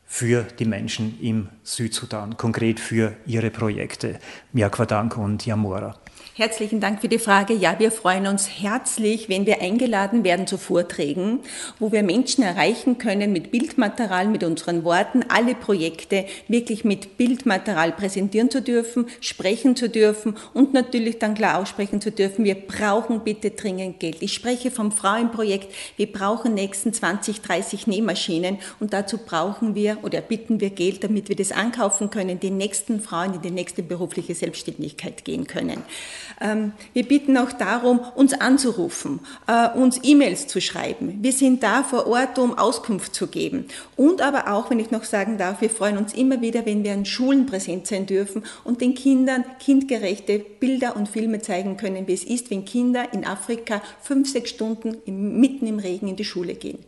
für 0.05 0.43
die 0.43 0.65
Menschen 0.65 1.19
im 1.21 1.49
Südsudan, 1.63 2.37
konkret 2.37 2.79
für 2.79 3.13
Ihre 3.25 3.49
Projekte, 3.49 4.19
Miakwadank 4.53 5.17
und 5.17 5.45
Yamora? 5.45 5.95
Herzlichen 6.35 6.79
Dank 6.79 7.01
für 7.01 7.07
die 7.07 7.19
Frage. 7.19 7.53
Ja, 7.53 7.79
wir 7.79 7.91
freuen 7.91 8.27
uns 8.27 8.47
herzlich, 8.47 9.27
wenn 9.29 9.45
wir 9.45 9.61
eingeladen 9.61 10.23
werden 10.23 10.47
zu 10.47 10.57
Vorträgen, 10.57 11.39
wo 11.79 11.91
wir 11.91 12.03
Menschen 12.03 12.43
erreichen 12.43 12.97
können 12.97 13.31
mit 13.31 13.51
Bildmaterial, 13.51 14.27
mit 14.27 14.43
unseren 14.43 14.83
Worten, 14.83 15.25
alle 15.29 15.55
Projekte 15.55 16.25
wirklich 16.47 16.83
mit 16.83 17.17
Bildmaterial 17.17 17.91
präsentieren 17.91 18.51
zu 18.51 18.61
dürfen, 18.61 19.07
sprechen 19.19 19.75
zu 19.75 19.89
dürfen 19.89 20.35
und 20.53 20.73
natürlich 20.73 21.19
dann 21.19 21.33
klar 21.33 21.59
aussprechen 21.59 22.01
zu 22.01 22.11
dürfen, 22.11 22.45
wir 22.45 22.55
brauchen 22.55 23.21
bitte 23.23 23.51
dringend 23.51 23.99
Geld. 23.99 24.17
Ich 24.21 24.33
spreche 24.33 24.69
vom 24.69 24.91
Frauenprojekt, 24.91 25.73
wir 25.97 26.11
brauchen 26.11 26.53
nächsten 26.53 26.93
20, 26.93 27.41
30 27.41 27.87
Nähmaschinen 27.87 28.59
und 28.79 28.93
dazu 28.93 29.17
brauchen 29.17 29.75
wir 29.75 29.97
oder 30.03 30.21
bitten 30.21 30.59
wir 30.59 30.69
Geld, 30.69 31.03
damit 31.03 31.29
wir 31.29 31.35
das 31.35 31.51
ankaufen 31.51 32.09
können, 32.09 32.39
die 32.39 32.51
nächsten 32.51 33.01
Frauen 33.01 33.35
in 33.35 33.41
die 33.41 33.51
nächste 33.51 33.81
berufliche 33.83 34.35
Selbstständigkeit 34.35 35.25
gehen 35.25 35.47
können. 35.47 35.83
Ähm, 36.39 36.73
wir 36.93 37.07
bitten 37.07 37.37
auch 37.37 37.51
darum, 37.51 37.99
uns 38.15 38.33
anzurufen, 38.33 39.19
äh, 39.47 39.69
uns 39.69 39.99
E-Mails 40.03 40.47
zu 40.47 40.61
schreiben. 40.61 41.19
Wir 41.21 41.31
sind 41.31 41.63
da 41.63 41.83
vor 41.83 42.07
Ort, 42.07 42.39
um 42.39 42.57
Auskunft 42.57 43.15
zu 43.15 43.27
geben. 43.27 43.65
Und 43.95 44.21
aber 44.21 44.51
auch, 44.51 44.69
wenn 44.69 44.79
ich 44.79 44.91
noch 44.91 45.03
sagen 45.03 45.37
darf, 45.37 45.61
wir 45.61 45.69
freuen 45.69 45.97
uns 45.97 46.13
immer 46.13 46.41
wieder, 46.41 46.65
wenn 46.65 46.83
wir 46.83 46.93
an 46.93 47.05
Schulen 47.05 47.45
präsent 47.45 47.87
sein 47.87 48.05
dürfen 48.05 48.43
und 48.63 48.81
den 48.81 48.95
Kindern 48.95 49.43
kindgerechte 49.59 50.39
Bilder 50.39 50.95
und 50.95 51.09
Filme 51.09 51.41
zeigen 51.41 51.77
können, 51.77 52.07
wie 52.07 52.13
es 52.13 52.23
ist, 52.23 52.51
wenn 52.51 52.65
Kinder 52.65 53.13
in 53.13 53.25
Afrika 53.25 53.81
fünf, 54.01 54.31
sechs 54.31 54.49
Stunden 54.51 54.97
mitten 55.39 55.67
im 55.67 55.79
Regen 55.79 56.07
in 56.07 56.15
die 56.15 56.25
Schule 56.25 56.55
gehen. 56.55 56.79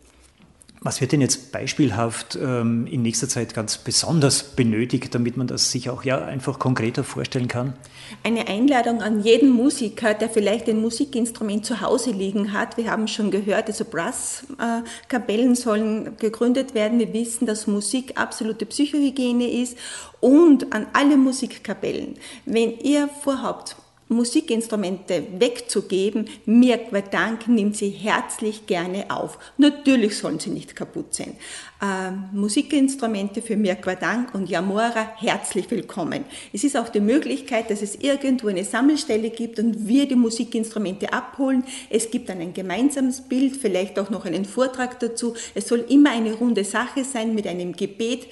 Was 0.82 1.02
wird 1.02 1.12
denn 1.12 1.20
jetzt 1.20 1.52
beispielhaft 1.52 2.38
ähm, 2.40 2.86
in 2.86 3.02
nächster 3.02 3.28
Zeit 3.28 3.52
ganz 3.52 3.76
besonders 3.76 4.42
benötigt, 4.42 5.14
damit 5.14 5.36
man 5.36 5.46
das 5.46 5.70
sich 5.70 5.90
auch 5.90 6.04
ja 6.04 6.24
einfach 6.24 6.58
konkreter 6.58 7.04
vorstellen 7.04 7.48
kann? 7.48 7.74
Eine 8.22 8.48
Einladung 8.48 9.02
an 9.02 9.22
jeden 9.22 9.50
Musiker, 9.50 10.14
der 10.14 10.28
vielleicht 10.28 10.68
ein 10.68 10.80
Musikinstrument 10.80 11.64
zu 11.64 11.80
Hause 11.80 12.10
liegen 12.10 12.52
hat. 12.52 12.76
Wir 12.76 12.90
haben 12.90 13.08
schon 13.08 13.30
gehört, 13.30 13.68
also 13.68 13.84
Brasskapellen 13.84 15.54
sollen 15.54 16.16
gegründet 16.18 16.74
werden. 16.74 16.98
Wir 16.98 17.12
wissen, 17.12 17.46
dass 17.46 17.66
Musik 17.66 18.18
absolute 18.18 18.66
Psychohygiene 18.66 19.50
ist. 19.50 19.76
Und 20.20 20.72
an 20.72 20.86
alle 20.92 21.16
Musikkapellen, 21.16 22.16
wenn 22.44 22.78
ihr 22.78 23.08
vorhabt, 23.08 23.76
Musikinstrumente 24.10 25.22
wegzugeben, 25.38 26.28
mir 26.44 26.80
Dank 27.12 27.46
nimmt 27.46 27.76
sie 27.76 27.90
herzlich 27.90 28.66
gerne 28.66 29.04
auf. 29.08 29.38
Natürlich 29.56 30.18
sollen 30.18 30.40
sie 30.40 30.50
nicht 30.50 30.74
kaputt 30.74 31.14
sein. 31.14 31.36
Ähm, 31.80 32.24
Musikinstrumente 32.32 33.40
für 33.40 33.56
Mirkwa 33.56 33.94
Dank 33.94 34.34
und 34.34 34.50
Yamora 34.50 35.12
herzlich 35.16 35.70
willkommen. 35.70 36.24
Es 36.52 36.64
ist 36.64 36.76
auch 36.76 36.88
die 36.88 37.00
Möglichkeit, 37.00 37.70
dass 37.70 37.82
es 37.82 37.94
irgendwo 37.94 38.48
eine 38.48 38.64
Sammelstelle 38.64 39.30
gibt 39.30 39.60
und 39.60 39.86
wir 39.86 40.08
die 40.08 40.16
Musikinstrumente 40.16 41.12
abholen. 41.12 41.62
Es 41.88 42.10
gibt 42.10 42.28
dann 42.28 42.40
ein 42.40 42.52
gemeinsames 42.52 43.20
Bild, 43.20 43.56
vielleicht 43.56 43.96
auch 43.98 44.10
noch 44.10 44.24
einen 44.24 44.44
Vortrag 44.44 44.98
dazu. 44.98 45.34
Es 45.54 45.68
soll 45.68 45.84
immer 45.88 46.10
eine 46.10 46.34
runde 46.34 46.64
Sache 46.64 47.04
sein 47.04 47.34
mit 47.34 47.46
einem 47.46 47.72
Gebet 47.74 48.26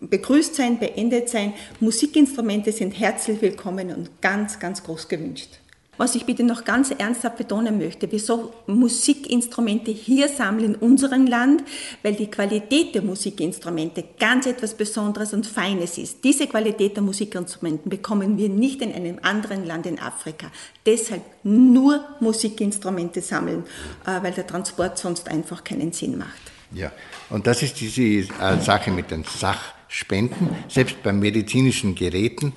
begrüßt 0.00 0.54
sein, 0.54 0.78
beendet 0.78 1.28
sein. 1.28 1.54
Musikinstrumente 1.80 2.72
sind 2.72 2.98
herzlich 2.98 3.40
willkommen 3.42 3.92
und 3.94 4.20
ganz, 4.20 4.58
ganz 4.58 4.82
groß 4.82 5.08
gewünscht. 5.08 5.58
Was 5.98 6.14
ich 6.14 6.24
bitte 6.24 6.42
noch 6.42 6.64
ganz 6.64 6.90
ernsthaft 6.90 7.36
betonen 7.36 7.76
möchte, 7.76 8.08
sollen 8.18 8.48
Musikinstrumente 8.66 9.90
hier 9.90 10.28
sammeln 10.28 10.74
in 10.74 10.74
unserem 10.74 11.26
Land, 11.26 11.62
weil 12.02 12.14
die 12.14 12.30
Qualität 12.30 12.94
der 12.94 13.02
Musikinstrumente 13.02 14.02
ganz 14.18 14.46
etwas 14.46 14.74
Besonderes 14.74 15.34
und 15.34 15.46
Feines 15.46 15.98
ist. 15.98 16.24
Diese 16.24 16.46
Qualität 16.46 16.96
der 16.96 17.02
Musikinstrumente 17.02 17.90
bekommen 17.90 18.38
wir 18.38 18.48
nicht 18.48 18.80
in 18.80 18.94
einem 18.94 19.18
anderen 19.20 19.66
Land 19.66 19.84
in 19.84 20.00
Afrika. 20.00 20.50
Deshalb 20.86 21.22
nur 21.44 22.02
Musikinstrumente 22.20 23.20
sammeln, 23.20 23.64
äh, 24.06 24.22
weil 24.22 24.32
der 24.32 24.46
Transport 24.46 24.96
sonst 24.96 25.28
einfach 25.28 25.62
keinen 25.62 25.92
Sinn 25.92 26.16
macht. 26.16 26.40
Ja, 26.74 26.90
und 27.28 27.46
das 27.46 27.62
ist 27.62 27.78
diese 27.78 28.02
äh, 28.02 28.58
Sache 28.60 28.90
mit 28.90 29.10
den 29.10 29.24
Sach 29.24 29.74
spenden, 29.92 30.56
selbst 30.68 31.02
bei 31.02 31.12
medizinischen 31.12 31.94
Geräten. 31.94 32.54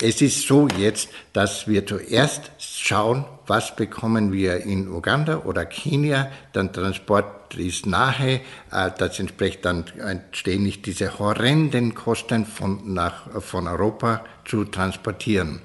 Es 0.00 0.22
ist 0.22 0.46
so 0.46 0.68
jetzt, 0.68 1.08
dass 1.32 1.66
wir 1.66 1.84
zuerst 1.84 2.52
schauen, 2.58 3.24
was 3.48 3.74
bekommen 3.74 4.32
wir 4.32 4.60
in 4.60 4.88
Uganda 4.88 5.42
oder 5.44 5.66
Kenia, 5.66 6.30
dann 6.52 6.72
Transport 6.72 7.54
ist 7.56 7.86
nahe, 7.86 8.40
äh, 8.70 8.90
das 8.96 9.18
entspricht 9.18 9.64
dann 9.64 9.84
entstehen 9.98 10.62
nicht 10.62 10.86
diese 10.86 11.18
horrenden 11.18 11.94
Kosten 11.94 12.46
von, 12.46 12.94
nach, 12.94 13.42
von 13.42 13.66
Europa 13.66 14.24
zu 14.44 14.64
transportieren. 14.64 15.60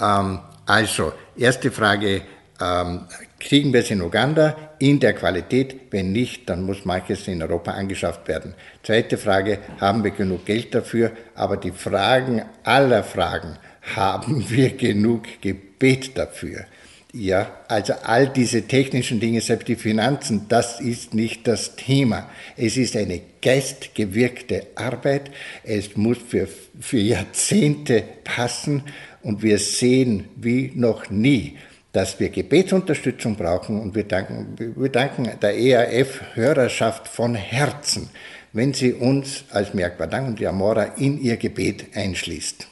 Ähm, 0.00 0.40
also, 0.64 1.12
erste 1.36 1.70
Frage, 1.70 2.22
ähm, 2.60 3.06
kriegen 3.38 3.72
wir 3.72 3.80
es 3.80 3.90
in 3.90 4.02
Uganda 4.02 4.56
in 4.78 5.00
der 5.00 5.12
Qualität? 5.12 5.76
Wenn 5.90 6.12
nicht, 6.12 6.48
dann 6.48 6.62
muss 6.62 6.84
manches 6.84 7.28
in 7.28 7.42
Europa 7.42 7.72
angeschafft 7.72 8.28
werden. 8.28 8.54
Zweite 8.82 9.18
Frage, 9.18 9.58
haben 9.80 10.04
wir 10.04 10.10
genug 10.10 10.44
Geld 10.44 10.74
dafür? 10.74 11.12
Aber 11.34 11.56
die 11.56 11.72
Fragen 11.72 12.42
aller 12.64 13.02
Fragen, 13.02 13.56
haben 13.96 14.48
wir 14.48 14.76
genug 14.76 15.24
Gebet 15.40 16.16
dafür? 16.16 16.66
Ja, 17.14 17.50
also 17.68 17.94
all 18.02 18.28
diese 18.28 18.68
technischen 18.68 19.18
Dinge, 19.18 19.40
selbst 19.40 19.66
die 19.68 19.76
Finanzen, 19.76 20.46
das 20.48 20.78
ist 20.78 21.14
nicht 21.14 21.48
das 21.48 21.74
Thema. 21.74 22.28
Es 22.54 22.76
ist 22.76 22.96
eine 22.96 23.22
geistgewirkte 23.40 24.66
Arbeit. 24.74 25.30
Es 25.64 25.96
muss 25.96 26.18
für, 26.18 26.46
für 26.78 26.98
Jahrzehnte 26.98 28.04
passen 28.24 28.82
und 29.22 29.42
wir 29.42 29.58
sehen 29.58 30.28
wie 30.36 30.70
noch 30.74 31.08
nie, 31.08 31.56
dass 31.98 32.20
wir 32.20 32.28
Gebetsunterstützung 32.28 33.34
brauchen 33.34 33.80
und 33.80 33.96
wir 33.96 34.04
danken, 34.04 34.54
wir 34.56 34.88
danken 34.88 35.28
der 35.42 35.58
ERF-Hörerschaft 35.58 37.08
von 37.08 37.34
Herzen, 37.34 38.08
wenn 38.52 38.72
sie 38.72 38.92
uns 38.92 39.42
als 39.50 39.74
Merkwadang 39.74 40.28
und 40.28 40.38
Yamora 40.38 40.84
in 40.96 41.20
ihr 41.20 41.36
Gebet 41.36 41.96
einschließt. 41.96 42.68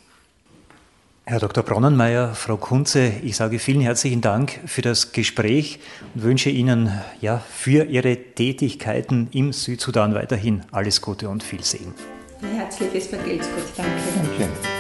Herr 1.25 1.41
Dr. 1.41 1.65
Bronnenmeier, 1.65 2.37
Frau 2.37 2.57
Kunze, 2.57 3.15
ich 3.25 3.35
sage 3.35 3.59
vielen 3.59 3.81
herzlichen 3.81 4.21
Dank 4.21 4.61
für 4.65 4.83
das 4.83 5.11
Gespräch 5.11 5.81
und 6.15 6.23
wünsche 6.23 6.51
Ihnen 6.51 6.93
ja, 7.21 7.43
für 7.51 7.83
Ihre 7.83 8.17
Tätigkeiten 8.17 9.27
im 9.33 9.53
Südsudan 9.53 10.15
weiterhin 10.15 10.63
alles 10.71 11.03
Gute 11.03 11.29
und 11.29 11.43
viel 11.43 11.65
Segen. 11.65 11.95
Herzliches 12.57 13.09
Vergelt's 13.09 13.49
Gott. 13.49 13.65
Danke. 13.77 13.91
Danke. 14.39 14.76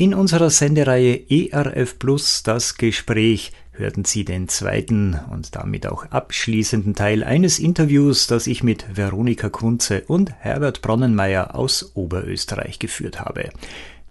In 0.00 0.14
unserer 0.14 0.48
Sendereihe 0.48 1.26
ERF 1.28 1.98
Plus 1.98 2.42
das 2.42 2.78
Gespräch 2.78 3.52
hörten 3.72 4.06
Sie 4.06 4.24
den 4.24 4.48
zweiten 4.48 5.20
und 5.30 5.54
damit 5.54 5.86
auch 5.86 6.06
abschließenden 6.06 6.94
Teil 6.94 7.22
eines 7.22 7.58
Interviews, 7.58 8.26
das 8.26 8.46
ich 8.46 8.62
mit 8.62 8.96
Veronika 8.96 9.50
Kunze 9.50 10.04
und 10.06 10.32
Herbert 10.38 10.80
Bronnenmeier 10.80 11.54
aus 11.54 11.94
Oberösterreich 11.94 12.78
geführt 12.78 13.20
habe. 13.20 13.50